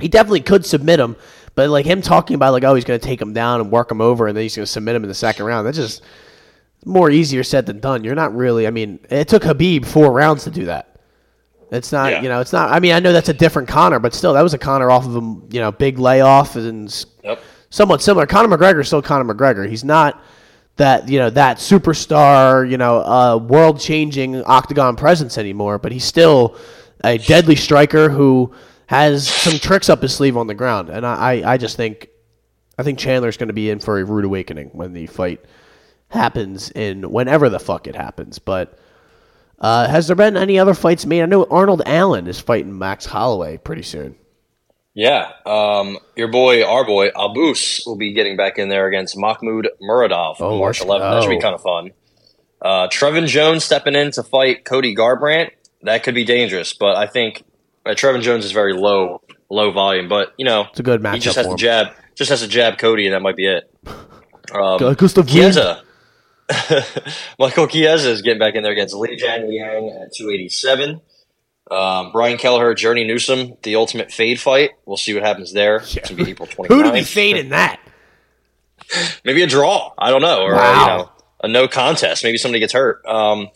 [0.00, 1.16] he definitely could submit him,
[1.54, 3.90] but like him talking about like oh he's going to take him down and work
[3.90, 5.66] him over and then he's going to submit him in the second round.
[5.66, 6.02] That just
[6.84, 8.04] more easier said than done.
[8.04, 8.66] You're not really.
[8.66, 10.96] I mean, it took Khabib four rounds to do that.
[11.70, 12.12] It's not.
[12.12, 12.22] Yeah.
[12.22, 12.70] You know, it's not.
[12.70, 15.06] I mean, I know that's a different Conor, but still, that was a Conor off
[15.06, 15.20] of a
[15.50, 17.42] you know big layoff and yep.
[17.70, 18.26] somewhat similar.
[18.26, 19.68] Conor McGregor is still Conor McGregor.
[19.68, 20.22] He's not
[20.76, 25.78] that you know that superstar, you know, uh, world changing octagon presence anymore.
[25.78, 26.56] But he's still
[27.04, 28.52] a deadly striker who
[28.86, 30.88] has some tricks up his sleeve on the ground.
[30.88, 32.08] And I, I, I just think,
[32.76, 35.44] I think Chandler's going to be in for a rude awakening when the fight
[36.10, 38.38] happens in whenever the fuck it happens.
[38.38, 38.78] But
[39.58, 41.22] uh, has there been any other fights made?
[41.22, 44.16] I know Arnold Allen is fighting Max Holloway pretty soon.
[44.92, 49.68] Yeah, um, your boy, our boy, Abus will be getting back in there against Mahmoud
[49.80, 50.98] Muradov oh, March 11th.
[50.98, 51.90] That should be kind of fun.
[52.60, 55.50] Uh, Trevin Jones stepping in to fight Cody Garbrandt.
[55.82, 57.44] That could be dangerous, but I think
[57.86, 60.08] uh, Trevin Jones is very low, low volume.
[60.08, 61.14] But you know, it's a good matchup.
[61.14, 63.72] He just has to jab, just has to jab Cody, and that might be it.
[64.52, 65.84] Um, Gustav Chiesa,
[67.38, 71.00] Michael Chiesa is getting back in there against Li Jingliang at 287.
[71.70, 74.70] Um, Brian Kelleher, Journey Newson, the ultimate fade fight.
[74.84, 75.80] We'll see what happens there.
[75.82, 76.00] Yeah.
[76.00, 76.68] It's going to be April 29th.
[76.68, 77.80] Who do we fade in that?
[79.24, 79.92] Maybe a draw.
[79.96, 80.42] I don't know.
[80.42, 80.60] Or, wow.
[80.60, 81.10] uh, you know,
[81.42, 82.24] a no contest.
[82.24, 83.04] Maybe somebody gets hurt.
[83.06, 83.48] Um,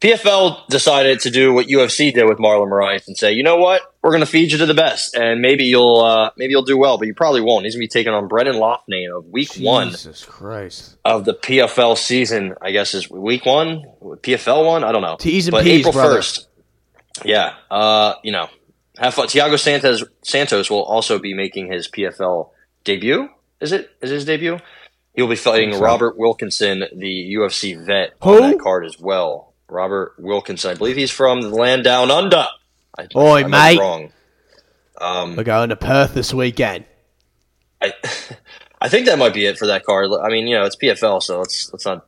[0.00, 3.82] PFL decided to do what UFC did with Marlon Moraes and say, you know what,
[4.02, 6.78] we're going to feed you to the best, and maybe you'll uh, maybe you'll do
[6.78, 7.64] well, but you probably won't.
[7.64, 11.24] He's going to be taking on Brendan Loughnane of Week Jesus One, Jesus Christ, of
[11.24, 12.54] the PFL season.
[12.62, 14.84] I guess is Week One, PFL one.
[14.84, 15.16] I don't know.
[15.18, 16.48] T's and but P's, April first.
[17.24, 18.48] Yeah, uh, you know,
[18.98, 19.26] have fun.
[19.26, 22.50] Thiago Santos Santos will also be making his PFL
[22.84, 23.28] debut.
[23.60, 23.90] Is it?
[24.00, 24.58] Is his debut?
[25.14, 25.80] He'll be fighting so.
[25.80, 28.42] Robert Wilkinson, the UFC vet, Who?
[28.42, 29.52] on that card as well.
[29.68, 30.70] Robert Wilkinson.
[30.70, 32.46] I believe he's from the land down under.
[33.00, 33.78] I, Oi, I mate.
[33.78, 34.12] Wrong.
[35.00, 36.84] Um, We're going to Perth this weekend.
[37.80, 37.92] I,
[38.80, 40.10] I think that might be it for that card.
[40.22, 42.06] I mean, you know, it's PFL, so let's let's not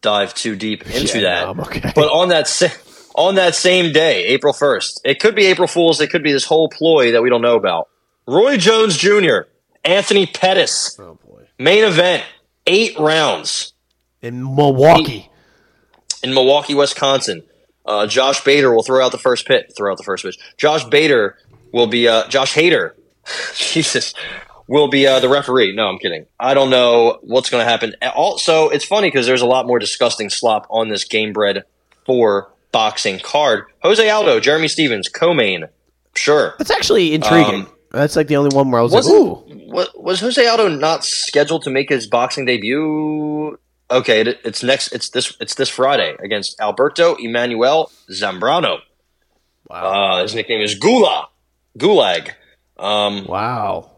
[0.00, 1.56] dive too deep into Yeah, that.
[1.56, 1.92] no, okay.
[1.94, 2.68] But on that sa-
[3.14, 6.00] on that same day, April first, it could be April Fools.
[6.00, 7.88] It could be this whole ploy that we don't know about.
[8.26, 9.42] Roy Jones Jr.,
[9.84, 11.42] Anthony Pettis, Oh boy.
[11.58, 12.24] main event,
[12.66, 13.74] eight rounds
[14.22, 15.30] In Milwaukee.
[16.24, 17.44] in Milwaukee, Wisconsin.
[17.86, 19.72] Uh, Josh Bader will throw out the first pit.
[19.76, 20.38] Throw out the first pitch.
[20.56, 21.36] Josh Bader
[21.72, 22.92] will be uh, Josh Hader.
[23.54, 24.14] Jesus
[24.66, 25.74] will be uh, the referee.
[25.74, 26.26] No, I'm kidding.
[26.38, 27.94] I don't know what's going to happen.
[28.14, 31.62] Also, it's funny because there's a lot more disgusting slop on this Gamebred
[32.06, 33.64] Four boxing card.
[33.82, 35.66] Jose Aldo, Jeremy Stephens, co-main.
[36.14, 36.54] Sure.
[36.58, 37.62] That's actually intriguing.
[37.62, 39.44] Um, That's like the only one where I was like, ooh.
[39.68, 43.58] was, was Jose Aldo not scheduled to make his boxing debut?
[43.90, 44.92] Okay, it, it's next.
[44.92, 45.36] It's this.
[45.40, 48.78] It's this Friday against Alberto Emmanuel Zambrano.
[49.68, 50.18] Wow.
[50.18, 51.28] Uh, his nickname is Gula,
[51.78, 52.30] Gulag.
[52.78, 53.90] Um, wow.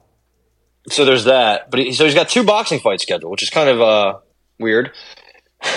[0.88, 1.70] so there's that.
[1.70, 4.18] But he, so he's got two boxing fights scheduled, which is kind of uh,
[4.58, 4.92] weird.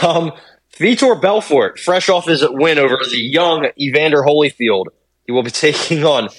[0.03, 0.33] Um,
[0.77, 4.85] Vitor Belfort, fresh off his win over the young Evander Holyfield,
[5.25, 6.29] he will be taking on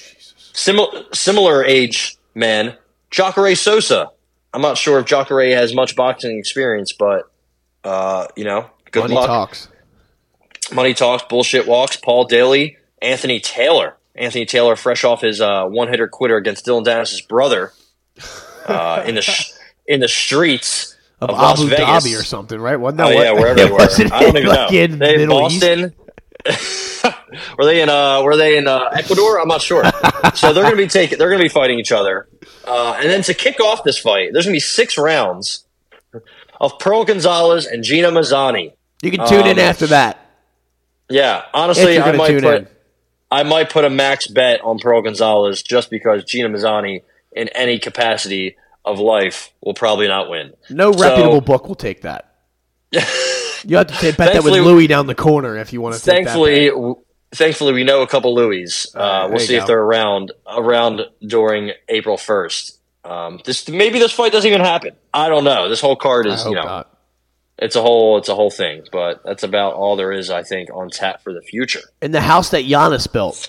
[0.53, 2.77] similar similar age man
[3.11, 4.11] Jacare Souza.
[4.53, 7.30] I'm not sure if Jacare has much boxing experience, but
[7.85, 9.27] uh, you know, good Money luck.
[9.27, 9.69] talks.
[10.73, 11.97] Money talks, bullshit walks.
[11.97, 13.97] Paul Daley, Anthony Taylor.
[14.15, 17.73] Anthony Taylor, fresh off his uh, one hitter quitter against Dylan Dennis's brother
[18.67, 19.51] uh, in the sh-
[19.87, 21.87] in the streets Of, of Las Abu Vegas.
[21.87, 22.77] Dhabi or something, right?
[22.77, 23.81] Wasn't that Oh what- yeah, wherever they were.
[23.81, 24.79] I don't even like know.
[24.79, 25.61] in They Middle East?
[25.61, 25.95] Boston.
[27.59, 29.41] were they in uh were they in uh, Ecuador?
[29.41, 29.85] I'm not sure.
[30.35, 32.29] so they're gonna be taking they're gonna be fighting each other.
[32.65, 35.65] Uh, and then to kick off this fight, there's gonna be six rounds
[36.61, 38.73] of Pearl Gonzalez and Gina Mazany.
[39.03, 40.19] You can tune in Um, after that.
[41.09, 42.69] Yeah, honestly, I might put in.
[43.33, 47.03] I might put a max bet on Pearl Gonzalez just because Gina Mazany,
[47.33, 50.53] in any capacity of life, will probably not win.
[50.69, 52.35] No So- reputable book will take that.
[53.63, 56.01] You have to take, bet that with Louis down the corner if you want to.
[56.01, 56.95] Thankfully, that
[57.33, 58.87] thankfully, we know a couple Louis.
[58.95, 62.80] Uh, we'll see if they're around around during April first.
[63.05, 64.95] Um, this maybe this fight doesn't even happen.
[65.13, 65.69] I don't know.
[65.69, 66.99] This whole card is you know not.
[67.59, 68.83] it's a whole it's a whole thing.
[68.93, 71.81] But that's about all there is, I think, on tap for the future.
[72.03, 73.49] In the house that Giannis built.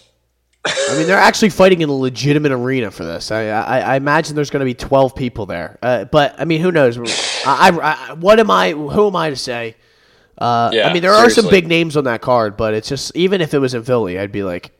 [0.64, 3.32] I mean, they're actually fighting in a legitimate arena for this.
[3.32, 5.80] I I, I imagine there's going to be 12 people there.
[5.82, 6.98] Uh, but I mean, who knows?
[7.46, 8.72] I, I, I what am I?
[8.72, 9.76] Who am I to say?
[10.42, 13.16] Uh, Yeah, I mean, there are some big names on that card, but it's just
[13.16, 14.72] even if it was in Philly, I'd be like,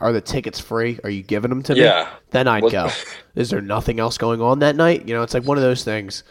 [0.00, 0.98] "Are the tickets free?
[1.04, 2.08] Are you giving them to me?" Yeah.
[2.30, 2.90] Then I'd What- go.
[3.34, 5.08] Is there nothing else going on that night?
[5.08, 6.22] You know, it's like one of those things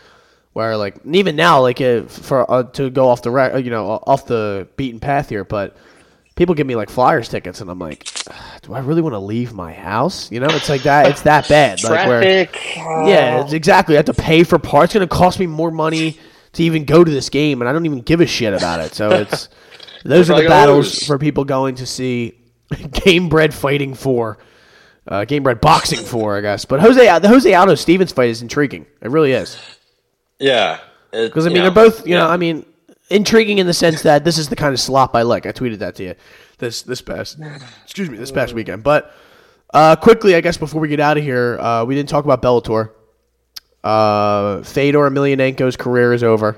[0.54, 3.90] where, like, even now, like, uh, for uh, to go off the re- you know
[4.06, 5.76] off the beaten path here, but
[6.36, 8.08] people give me like Flyers tickets, and I'm like,
[8.62, 10.32] do I really want to leave my house?
[10.32, 11.08] You know, it's like that.
[11.08, 11.84] It's that bad.
[11.84, 12.76] Like where, Traffic.
[12.76, 13.96] yeah, it's exactly.
[13.96, 14.94] I have to pay for parts.
[14.96, 16.20] It's going to cost me more money
[16.56, 18.94] to even go to this game, and I don't even give a shit about it.
[18.94, 19.50] So it's
[20.04, 21.08] those are the battles lose.
[21.08, 22.40] for people going to see
[22.72, 24.38] Gamebred fighting for.
[25.08, 28.88] Uh, Gamebred boxing for, I guess, but Jose the Jose Aldo Stephens fight is intriguing.
[29.02, 29.56] It really is
[30.40, 30.80] Yeah,
[31.12, 32.66] because I mean they're both you know I mean
[33.12, 35.46] intriguing in the sense that this is the kind of slop I like.
[35.46, 36.16] I tweeted that to you
[36.58, 37.38] this this past
[37.84, 38.82] excuse me this past weekend.
[38.82, 39.14] But
[39.76, 42.42] uh, quickly, I guess before we get out of here, uh, we didn't talk about
[42.42, 42.92] Bellator.
[43.86, 46.58] Uh, Fedor Emelianenko's career is over.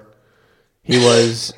[0.81, 1.51] He was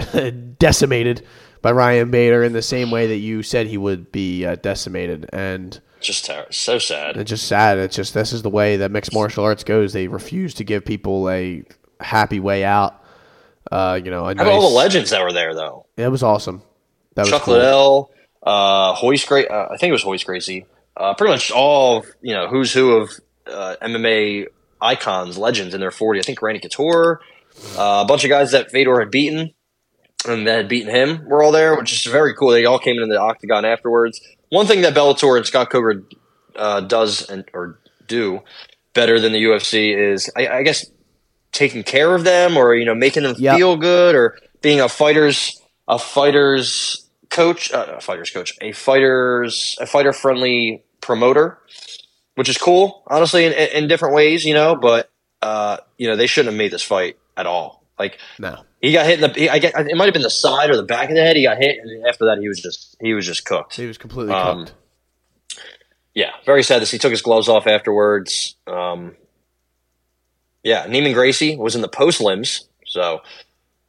[0.58, 1.26] decimated
[1.62, 5.30] by Ryan Bader in the same way that you said he would be uh, decimated,
[5.32, 7.18] and just ter- so sad.
[7.18, 7.78] it's just sad.
[7.78, 9.94] It's just this is the way that mixed martial arts goes.
[9.94, 11.64] They refuse to give people a
[12.00, 13.04] happy way out.
[13.72, 15.86] Uh, you know, about all the legends that were there though?
[15.98, 16.64] It was awesome.
[17.14, 17.54] That was Chuck cool.
[17.56, 18.12] Liddell,
[18.42, 20.66] uh, Hoist Gra- uh, I think it was Hoist Gracie.
[20.98, 23.12] Uh, pretty much all you know who's who of
[23.46, 24.48] uh, MMA
[24.82, 26.20] icons, legends in their forty.
[26.20, 27.22] I think Randy Couture,
[27.78, 29.54] uh, a bunch of guys that Fedor had beaten
[30.28, 32.50] and that had beaten him were all there, which is very cool.
[32.52, 34.20] They all came into the octagon afterwards.
[34.50, 36.04] One thing that Bellator and Scott Coker
[36.56, 38.42] uh, does and or do
[38.94, 40.86] better than the UFC is, I, I guess,
[41.52, 43.58] taking care of them or you know making them Yep.
[43.58, 49.78] feel good or being a fighters a fighters coach, uh, a fighters coach, a fighters
[49.80, 51.58] a fighter friendly promoter,
[52.40, 54.76] which is cool, honestly, in, in different ways, you know.
[54.76, 55.12] But
[55.42, 57.84] uh, you know they shouldn't have made this fight at all.
[58.00, 58.64] Like No.
[58.82, 60.78] he got hit in the, he, I get, it might have been the side or
[60.78, 61.36] the back of the head.
[61.36, 63.76] He got hit, and after that, he was just he was just cooked.
[63.76, 64.74] He was completely Um, cooked.
[66.16, 66.96] Yeah, very sad see.
[66.96, 68.56] He took his gloves off afterwards.
[68.68, 69.16] Um,
[70.64, 73.20] yeah, Neiman Gracie was in the post limbs, so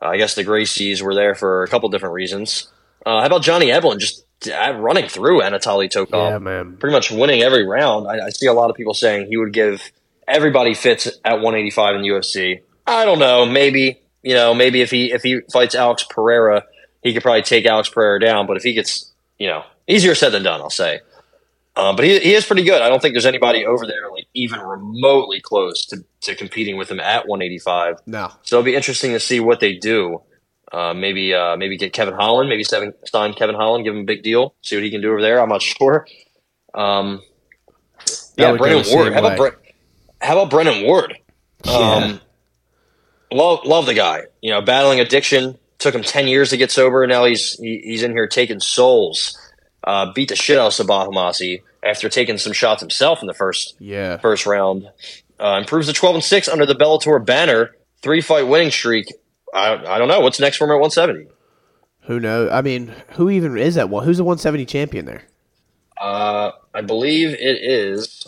[0.03, 2.68] uh, I guess the Gracies were there for a couple different reasons.
[3.07, 6.30] Uh, how about Johnny Eblen just running through Anatoly Tokov?
[6.30, 6.76] Yeah, man.
[6.76, 8.07] Pretty much winning every round.
[8.07, 9.91] I, I see a lot of people saying he would give
[10.26, 12.62] everybody fits at 185 in UFC.
[12.86, 13.47] I don't know.
[13.47, 16.64] Maybe you know, maybe if he if he fights Alex Pereira,
[17.03, 18.47] he could probably take Alex Pereira down.
[18.47, 21.01] But if he gets, you know, easier said than done, I'll say.
[21.76, 22.82] Um, but he, he is pretty good.
[22.82, 26.91] I don't think there's anybody over there like even remotely close to, to competing with
[26.91, 28.01] him at 185.
[28.07, 28.32] No.
[28.43, 30.20] So it'll be interesting to see what they do.
[30.72, 34.04] Uh, maybe uh, maybe get Kevin Holland, maybe seven, sign Kevin Holland, give him a
[34.04, 35.40] big deal, see what he can do over there.
[35.40, 36.06] I'm not sure.
[36.74, 37.22] Um,
[38.36, 39.12] yeah, Brennan Ward.
[39.12, 39.70] How about, Bre-
[40.20, 41.16] how about Brennan Ward?
[41.64, 41.72] Yeah.
[41.72, 42.20] Um,
[43.32, 44.22] love love the guy.
[44.40, 47.02] You know, battling addiction took him ten years to get sober.
[47.02, 49.36] And now he's he, he's in here taking souls.
[49.82, 53.34] Uh, beat the shit out of Sabah Homasi after taking some shots himself in the
[53.34, 54.18] first Yeah.
[54.18, 54.88] first round.
[55.38, 57.74] Uh, improves to twelve and six under the Bellator banner.
[58.02, 59.06] Three fight winning streak.
[59.55, 61.28] I I don't know what's next for him at one seventy.
[62.05, 62.51] Who knows?
[62.51, 64.05] I mean, who even is that one?
[64.05, 65.22] Who's the 170 champion there?
[66.01, 68.26] Uh, I believe it is.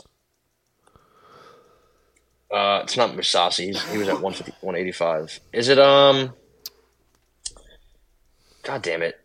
[2.50, 3.74] Uh, it's not Mousasi.
[3.90, 5.40] He was at 150, 185.
[5.52, 6.34] Is it, um.
[8.62, 9.18] God damn it.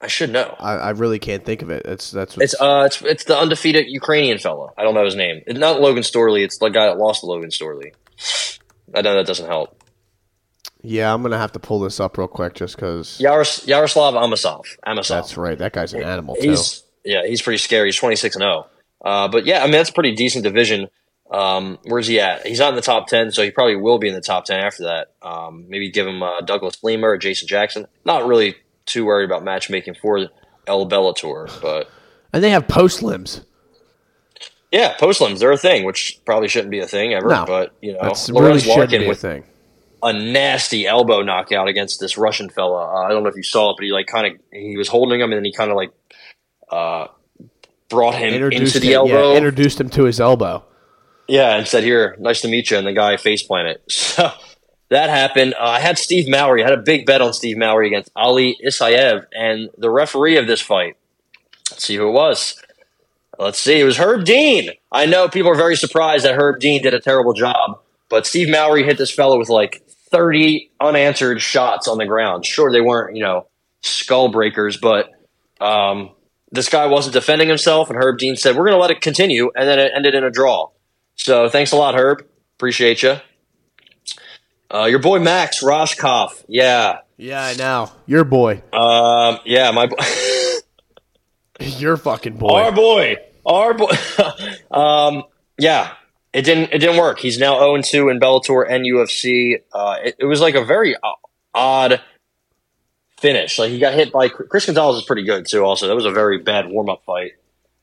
[0.00, 0.56] I should know.
[0.58, 1.86] I, I really can't think of it.
[1.86, 4.70] It's that's It's uh, it's it's the undefeated Ukrainian fella.
[4.76, 5.42] I don't know his name.
[5.46, 6.42] It's not Logan Storley.
[6.42, 7.92] It's the guy that lost to Logan Storley.
[8.92, 9.81] I know that doesn't help.
[10.82, 11.12] Yeah.
[11.12, 13.18] I'm gonna have to pull this up real quick just because.
[13.18, 14.64] Yaros, Yaroslav Amosov.
[14.86, 15.08] Amosov.
[15.08, 15.58] That's right.
[15.58, 16.50] That guy's an animal too.
[16.50, 17.88] He's yeah, he's pretty scary.
[17.88, 18.66] He's twenty six and zero.
[19.04, 20.88] Uh, but yeah, I mean that's a pretty decent division.
[21.30, 22.46] Um, where's he at?
[22.46, 24.60] He's not in the top ten, so he probably will be in the top ten
[24.60, 25.12] after that.
[25.22, 27.86] Um, maybe give him uh, Douglas Lima or Jason Jackson.
[28.04, 28.54] Not really
[28.84, 30.28] too worried about matchmaking for
[30.66, 31.88] El Bellator, but
[32.32, 33.40] And they have post limbs.
[34.70, 37.28] yeah, postlims they're a thing, which probably shouldn't be a thing ever.
[37.28, 39.44] No, but you know, That's Lorenz really shouldn't Larkin be a thing.
[40.02, 42.86] A nasty elbow knockout against this Russian fella.
[42.92, 44.88] Uh, I don't know if you saw it, but he like kind of he was
[44.88, 45.90] holding him and then he kind of like
[46.70, 47.06] uh,
[47.88, 49.36] brought him Introduced into the him, yeah, elbow.
[49.36, 50.64] introduced him to his elbow.
[51.28, 53.80] Yeah, and said, "Here, nice to meet you." And the guy face planted.
[53.88, 54.30] So
[54.90, 55.54] that happened.
[55.54, 56.62] Uh, I had Steve Mowry.
[56.62, 60.46] I had a big bet on Steve Mowry against Ali Isaev, and the referee of
[60.46, 60.96] this fight.
[61.70, 62.60] Let's see who it was.
[63.38, 63.80] Let's see.
[63.80, 64.70] It was Herb Dean.
[64.90, 67.80] I know people are very surprised that Herb Dean did a terrible job,
[68.12, 72.44] but Steve Mowry hit this fellow with like 30 unanswered shots on the ground.
[72.44, 73.46] Sure, they weren't, you know,
[73.80, 75.08] skull breakers, but
[75.62, 76.10] um,
[76.50, 79.50] this guy wasn't defending himself, and Herb Dean said, "We're going to let it continue,"
[79.56, 80.68] and then it ended in a draw.
[81.14, 82.26] So thanks a lot, Herb.
[82.56, 83.16] Appreciate you.
[84.70, 86.44] Uh, your boy Max Rohskopf.
[86.48, 86.98] Yeah.
[87.16, 87.90] Yeah, I know.
[88.04, 88.62] Your boy.
[88.74, 89.96] Um, yeah, my boy.
[91.78, 92.48] Your fucking boy.
[92.48, 93.16] our boy.
[93.44, 93.50] boy.
[93.50, 93.94] Our boy.
[94.70, 95.24] um,
[95.58, 95.94] yeah.
[96.32, 97.18] It didn't it didn't work.
[97.18, 99.60] He's now 0 2 in Bellator and UFC.
[99.72, 100.96] Uh, it, it was like a very
[101.54, 102.00] odd
[103.18, 103.58] finish.
[103.58, 105.62] Like he got hit by Chris Gonzalez is pretty good too.
[105.64, 107.32] Also, that was a very bad warm up fight,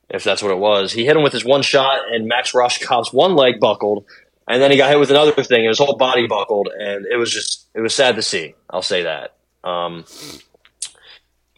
[0.10, 0.92] if that's what it was.
[0.94, 4.06] He hit him with his one shot, and Max Rohskopf's one leg buckled,
[4.48, 7.18] and then he got hit with another thing, and his whole body buckled, and it
[7.18, 8.56] was just it was sad to see.
[8.70, 9.36] I'll say that.
[9.64, 10.06] Um,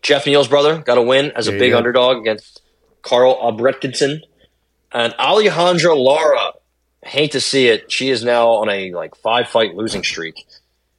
[0.01, 1.77] Jeff Neal's brother got a win as a Yeah, big yeah.
[1.77, 2.61] underdog against
[3.01, 4.19] Carl Albrechtkinson,
[4.91, 6.53] and Alejandra Lara.
[7.03, 7.91] Hate to see it.
[7.91, 10.45] She is now on a like five fight losing streak.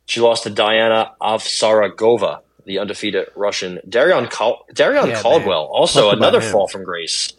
[0.06, 3.78] She lost to Diana Avsaragova, the undefeated Russian.
[3.88, 5.70] Darrion Cal- Darrion Yeah, Caldwell, man.
[5.72, 7.32] also Talk another fall from grace.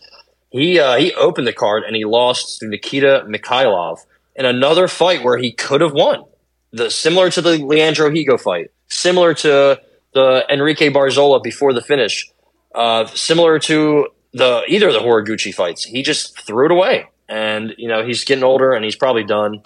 [0.50, 4.00] He uh, he opened the card and he lost to Nikita Mikhailov
[4.36, 6.24] in another fight where he could have won.
[6.72, 9.80] The similar to the Leandro Higo fight, similar to
[10.14, 12.30] the Enrique Barzola before the finish,
[12.74, 15.84] uh, similar to the either of the Horiguchi fights.
[15.84, 19.62] He just threw it away, and you know he's getting older and he's probably done,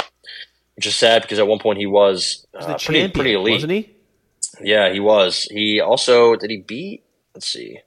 [0.76, 3.54] which is sad because at one point he was uh, pretty champion, pretty elite.
[3.56, 3.90] wasn't he?
[4.62, 5.44] Yeah, he was.
[5.52, 7.04] He also did he beat?
[7.36, 7.80] Let's see.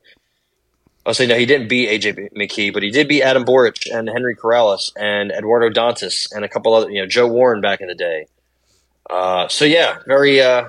[1.07, 4.07] I'll say no, he didn't beat AJ McKee, but he did beat Adam Boric and
[4.09, 7.89] Henry Corrales and Eduardo Dantas and a couple other, you know, Joe Warren back in
[7.89, 8.26] the day.
[9.09, 10.68] Uh, so yeah, very uh,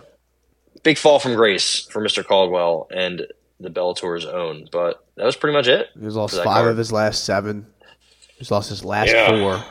[0.83, 2.25] big fall from grace for Mr.
[2.25, 3.27] Caldwell and
[3.59, 4.69] the Bellator's own.
[4.71, 5.89] But that was pretty much it.
[5.99, 6.71] He's lost for that five card.
[6.71, 7.67] of his last seven.
[8.41, 9.29] He's lost his last Yeah.
[9.29, 9.63] four.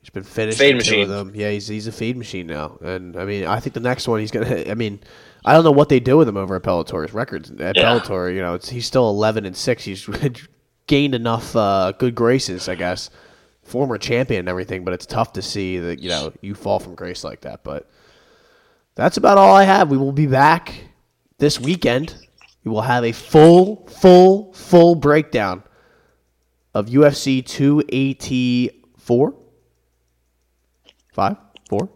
[0.00, 1.02] He's been finished Fade two machine.
[1.02, 1.32] of them.
[1.34, 2.78] Yeah, he's he's a feed machine now.
[2.80, 4.64] And I mean, I think the next one he's gonna.
[4.70, 5.00] I mean,
[5.44, 7.02] I don't know what they do with him over at Bellator.
[7.02, 7.98] His records at Yeah.
[7.98, 9.82] Bellator, you know, it's, he's still eleven and six.
[9.82, 10.08] He's
[10.86, 13.10] gained enough uh, good graces, I guess.
[13.64, 16.94] Former champion and everything, but it's tough to see that you know you fall from
[16.94, 17.64] grace like that.
[17.64, 17.90] But
[18.94, 19.90] that's about all I have.
[19.90, 20.72] We will be back
[21.38, 22.14] this weekend.
[22.62, 25.64] We will have a full, full, full breakdown
[26.76, 29.34] of UFC 284.
[31.14, 31.36] Five,
[31.70, 31.88] four,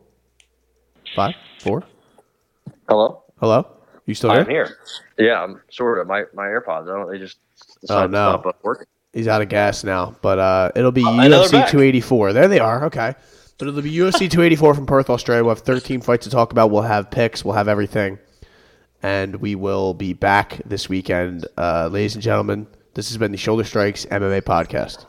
[1.14, 1.82] five, four.
[2.88, 3.22] Hello.
[3.38, 3.66] Hello?
[4.06, 4.40] You still here?
[4.40, 4.78] I'm here?
[5.18, 6.06] Yeah, I'm sort of.
[6.06, 6.84] My my AirPods.
[6.84, 7.10] I don't.
[7.10, 7.36] They just
[7.82, 8.36] decided Oh, no.
[8.36, 8.86] to stop working.
[9.12, 12.32] He's out of gas now, but uh, it'll be I UFC 284.
[12.32, 12.86] There they are.
[12.86, 13.14] Okay.
[13.58, 15.44] But it'll be UFC 284 from Perth, Australia.
[15.44, 16.70] We'll have 13 fights to talk about.
[16.70, 17.44] We'll have picks.
[17.44, 18.18] We'll have everything.
[19.02, 21.46] And we will be back this weekend.
[21.58, 25.06] Uh, ladies and gentlemen, this has been the Shoulder Strikes MMA podcast.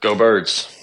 [0.00, 0.77] Go birds.